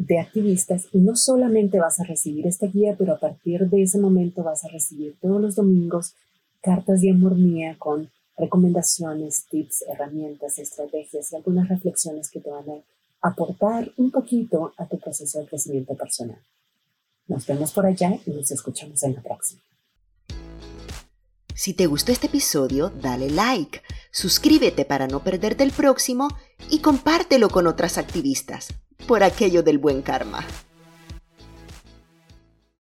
de 0.08 0.20
activistas 0.20 0.88
y 0.92 0.98
no 1.00 1.16
solamente 1.16 1.80
vas 1.80 2.00
a 2.00 2.04
recibir 2.04 2.48
esta 2.48 2.68
guía, 2.68 2.96
pero 2.98 3.14
a 3.14 3.20
partir 3.20 3.70
de 3.70 3.84
ese 3.84 4.00
momento 4.00 4.44
vas 4.44 4.66
a 4.66 4.68
recibir 4.70 5.16
todos 5.22 5.40
los 5.40 5.56
domingos 5.56 6.16
cartas 6.62 7.02
de 7.02 7.12
amor 7.12 7.36
mía 7.36 7.76
con 7.78 8.10
recomendaciones, 8.38 9.46
tips, 9.50 9.84
herramientas, 9.92 10.58
estrategias 10.58 11.32
y 11.32 11.36
algunas 11.36 11.70
reflexiones 11.70 12.32
que 12.32 12.40
te 12.40 12.50
van 12.50 12.68
a 12.70 13.30
aportar 13.30 13.92
un 13.98 14.10
poquito 14.10 14.74
a 14.78 14.88
tu 14.88 14.98
proceso 14.98 15.40
de 15.40 15.46
crecimiento 15.46 15.96
personal. 15.96 16.40
Nos 17.28 17.46
vemos 17.46 17.72
por 17.72 17.86
allá 17.86 18.18
y 18.26 18.32
nos 18.32 18.50
escuchamos 18.50 19.04
en 19.04 19.14
la 19.14 19.22
próxima. 19.22 19.62
Si 21.54 21.76
te 21.76 21.86
gustó 21.86 22.12
este 22.12 22.26
episodio, 22.26 22.90
dale 22.90 23.30
like, 23.30 23.82
suscríbete 24.12 24.84
para 24.84 25.08
no 25.08 25.24
perderte 25.24 25.64
el 25.64 25.72
próximo 25.72 26.28
y 26.72 26.80
compártelo 26.80 27.50
con 27.50 27.68
otras 27.68 28.00
activistas, 28.00 28.70
por 29.08 29.24
aquello 29.24 29.64
del 29.64 29.78
buen 29.78 30.02
karma. 30.02 30.46